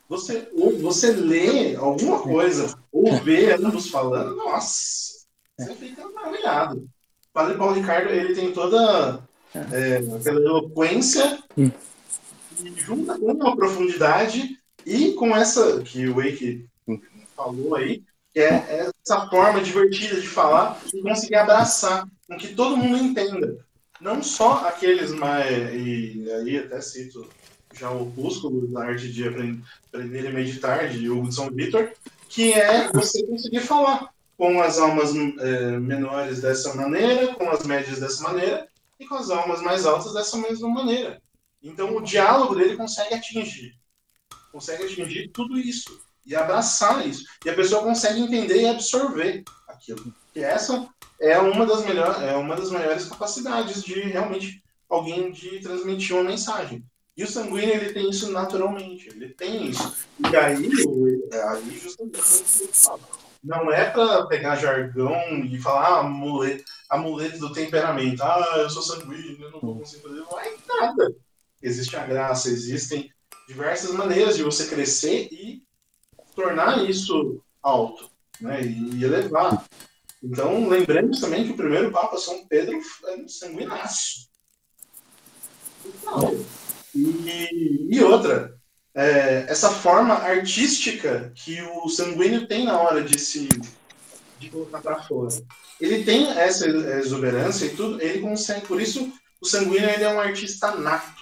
[0.10, 5.20] Você, ou você lê alguma coisa, ou vê ambos falando, nossa,
[5.58, 6.90] você fica maravilhado.
[7.32, 9.22] Padre Paulo Ricardo, ele tem toda
[9.54, 11.72] é, aquela eloquência hum.
[12.64, 14.59] e junta com uma profundidade
[14.90, 16.68] e com essa que o Wake
[17.36, 18.04] falou aí,
[18.34, 23.58] que é essa forma divertida de falar e conseguir abraçar com que todo mundo entenda.
[24.02, 25.74] Não só aqueles mais.
[25.76, 27.30] E aí até cito
[27.74, 31.92] já o Opúsculo da Arte de Aprender e Meditar, de Hugo de São Vitor,
[32.28, 38.00] que é você conseguir falar com as almas é, menores dessa maneira, com as médias
[38.00, 38.68] dessa maneira,
[39.00, 41.22] e com as almas mais altas dessa mesma maneira.
[41.62, 43.78] Então o diálogo dele consegue atingir.
[44.52, 47.24] Consegue atingir tudo isso e abraçar isso.
[47.46, 50.14] E a pessoa consegue entender e absorver aquilo.
[50.36, 50.88] E essa
[51.20, 56.24] é uma das melhores, é uma das maiores capacidades de realmente alguém de transmitir uma
[56.24, 56.84] mensagem.
[57.16, 59.94] E o sanguíneo ele tem isso naturalmente, ele tem isso.
[60.32, 60.70] E aí,
[61.34, 62.20] aí justamente
[63.44, 65.16] não é para pegar jargão
[65.46, 68.22] e falar ah, amuleto, amuleto do temperamento.
[68.22, 70.20] Ah, eu sou sanguíneo, eu não vou conseguir fazer.
[70.20, 71.16] Não é nada.
[71.62, 73.12] Existe a graça, existem
[73.50, 75.64] diversas maneiras de você crescer e
[76.36, 78.08] tornar isso alto,
[78.40, 78.62] né?
[78.62, 79.66] E elevar.
[80.24, 84.30] Então, lembremos também que o primeiro Papa São Pedro é um sanguinaço.
[86.94, 88.56] E, e outra,
[88.94, 93.50] é, essa forma artística que o sanguíneo tem na hora de se
[94.38, 95.36] de colocar para fora.
[95.82, 99.12] Ele tem essa exuberância e tudo, ele consegue, por isso
[99.42, 101.19] o sanguíneo ele é um artista nato.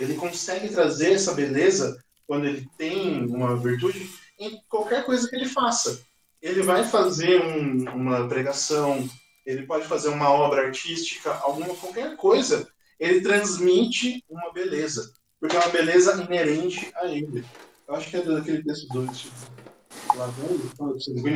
[0.00, 5.46] Ele consegue trazer essa beleza quando ele tem uma virtude em qualquer coisa que ele
[5.46, 6.02] faça
[6.42, 9.08] ele vai fazer um, uma pregação,
[9.44, 12.66] ele pode fazer uma obra artística, alguma qualquer coisa,
[12.98, 17.44] ele transmite uma beleza, porque é uma beleza inerente a ele.
[17.86, 19.06] Eu acho que é daquele texto do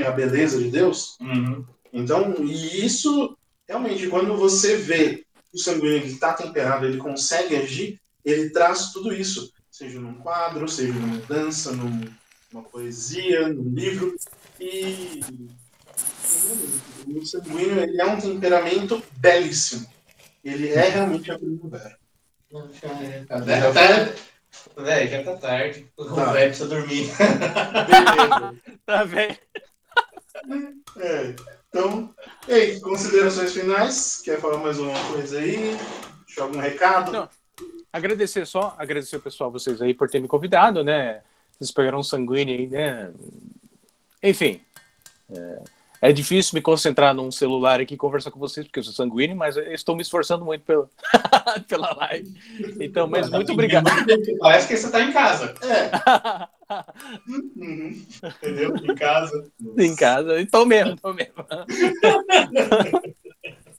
[0.07, 1.17] a beleza de Deus.
[1.21, 1.65] Uhum.
[1.93, 3.37] Então, e isso
[3.69, 9.53] realmente quando você vê o sanguíneo está temperado, ele consegue agir, ele traz tudo isso,
[9.71, 14.15] seja num quadro, seja numa dança, numa poesia, num livro,
[14.61, 15.21] e
[17.07, 19.87] o sanguíneo ele é um temperamento belíssimo.
[20.43, 21.99] Ele é realmente a primavera.
[23.29, 24.15] Até, até,
[24.77, 25.87] Véi, já tá tarde.
[25.97, 26.33] O tá.
[26.33, 27.11] velho precisa dormir.
[28.87, 29.39] tá velho.
[30.99, 31.35] É,
[31.69, 32.15] então,
[32.49, 34.21] ei, considerações finais?
[34.25, 35.77] Quer falar mais uma coisa aí?
[36.27, 37.13] Deixar algum recado?
[37.13, 37.29] Não,
[37.95, 41.21] agradecer só, agradecer o pessoal, vocês aí por ter me convidado, né?
[41.53, 43.13] Vocês pegaram um sanguíneo aí, né?
[44.21, 44.61] Enfim,
[45.31, 45.63] é,
[46.03, 49.37] é, difícil me concentrar num celular aqui e conversar com vocês, porque eu sou sanguíneo,
[49.37, 50.91] mas estou me esforçando muito pela,
[51.69, 52.35] pela live.
[52.81, 53.85] Então, mas muito obrigado.
[54.41, 55.55] Parece que você está em casa.
[55.63, 56.49] É.
[57.29, 58.05] Uhum.
[58.25, 58.75] Entendeu?
[58.77, 59.53] Em casa.
[59.79, 60.41] Em casa.
[60.41, 61.35] Estou mesmo, estou mesmo.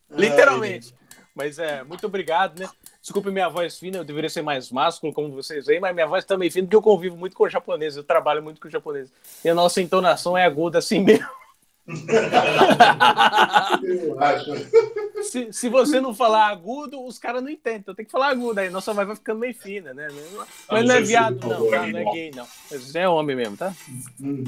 [0.10, 0.96] Literalmente.
[1.36, 2.70] Mas é, muito obrigado, né?
[3.16, 6.26] Desculpe minha voz fina, eu deveria ser mais másculo, como vocês veem, mas minha voz
[6.26, 9.10] também fina, porque eu convivo muito com o japonês, eu trabalho muito com o japonês.
[9.42, 11.26] E a nossa entonação é aguda assim mesmo.
[15.36, 17.80] se, se você não falar agudo, os caras não entendem.
[17.80, 18.60] Então tem que falar agudo.
[18.60, 20.08] Aí nossa voz vai ficando meio fina, né?
[20.72, 21.86] Mas não é viado, não, tá?
[21.88, 22.48] Não é gay, não.
[22.72, 23.74] Mas é homem mesmo, tá?
[24.20, 24.44] Uhum.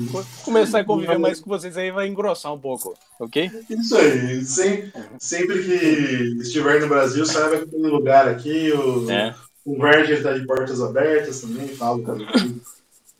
[0.45, 3.51] Começar a conviver mais com vocês aí vai engrossar um pouco, ok?
[3.69, 4.45] Isso aí.
[4.45, 8.71] Sempre, sempre que estiver no Brasil, saiba que tem um lugar aqui.
[8.71, 9.35] O, é.
[9.65, 12.25] converge, ele está de portas abertas também, falo pelo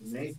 [0.02, 0.34] também.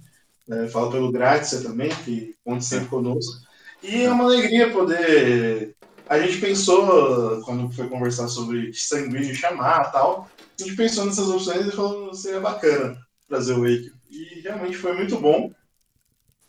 [0.50, 3.48] É, falo pelo Grátis também, que conta sempre conosco.
[3.84, 5.76] E é uma alegria poder.
[6.10, 10.28] A gente pensou, quando foi conversar sobre sanguíneo chamar tal,
[10.60, 13.92] a gente pensou nessas opções e falou seria bacana trazer o Wake.
[14.10, 15.52] E realmente foi muito bom.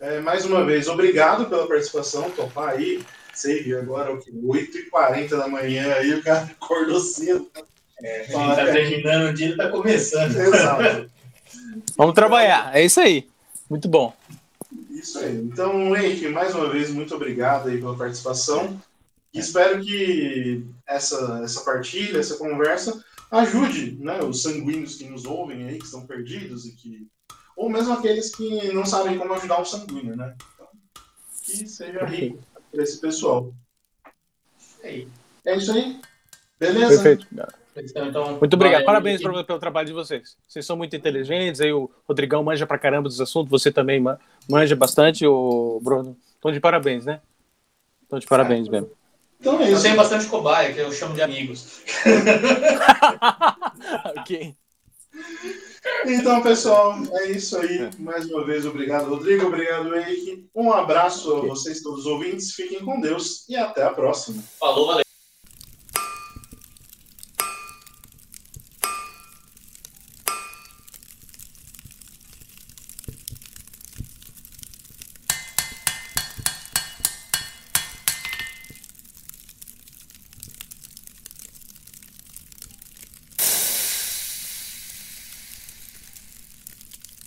[0.00, 3.04] É, mais uma vez, obrigado pela participação, topar aí.
[3.34, 4.32] Sei que agora, o que?
[4.32, 7.50] 8h40 da manhã aí, o cara acordou cedo.
[8.02, 10.34] É, a gente tá terminando o dia, ele tá começando.
[10.36, 11.10] Exato.
[11.98, 13.28] Vamos trabalhar, é isso aí.
[13.68, 14.16] Muito bom.
[14.88, 15.36] Isso aí.
[15.36, 18.80] Então, Henrique, mais uma vez, muito obrigado aí pela participação.
[19.32, 25.78] Espero que essa, essa partilha, essa conversa, ajude né, os sanguíneos que nos ouvem aí,
[25.78, 27.06] que estão perdidos e que.
[27.56, 30.34] Ou mesmo aqueles que não sabem como ajudar um sanguíneo, né?
[30.54, 30.66] Então,
[31.44, 32.38] que seja rico
[32.72, 33.52] para esse pessoal.
[34.82, 35.04] É
[35.44, 36.00] É isso aí?
[36.58, 37.02] Beleza?
[37.02, 37.26] Perfeito.
[38.08, 38.84] Então, Muito obrigado.
[38.84, 40.36] Parabéns pelo, pelo trabalho de vocês.
[40.46, 41.60] Vocês são muito inteligentes.
[41.60, 43.50] Aí o Rodrigão manja pra caramba dos assuntos.
[43.50, 46.16] Você também ma- manja bastante, o Bruno.
[46.38, 47.20] Então, de parabéns, né?
[48.06, 48.90] Então, de parabéns mesmo.
[49.40, 49.82] Então é Eu isso.
[49.82, 51.80] tenho bastante cobaia, que eu chamo de amigos.
[54.16, 54.54] ok.
[56.06, 57.88] Então, pessoal, é isso aí.
[57.98, 59.46] Mais uma vez, obrigado, Rodrigo.
[59.46, 60.48] Obrigado, Henrique.
[60.54, 62.52] Um abraço a vocês, todos os ouvintes.
[62.52, 64.42] Fiquem com Deus e até a próxima.
[64.58, 65.09] Falou, valeu.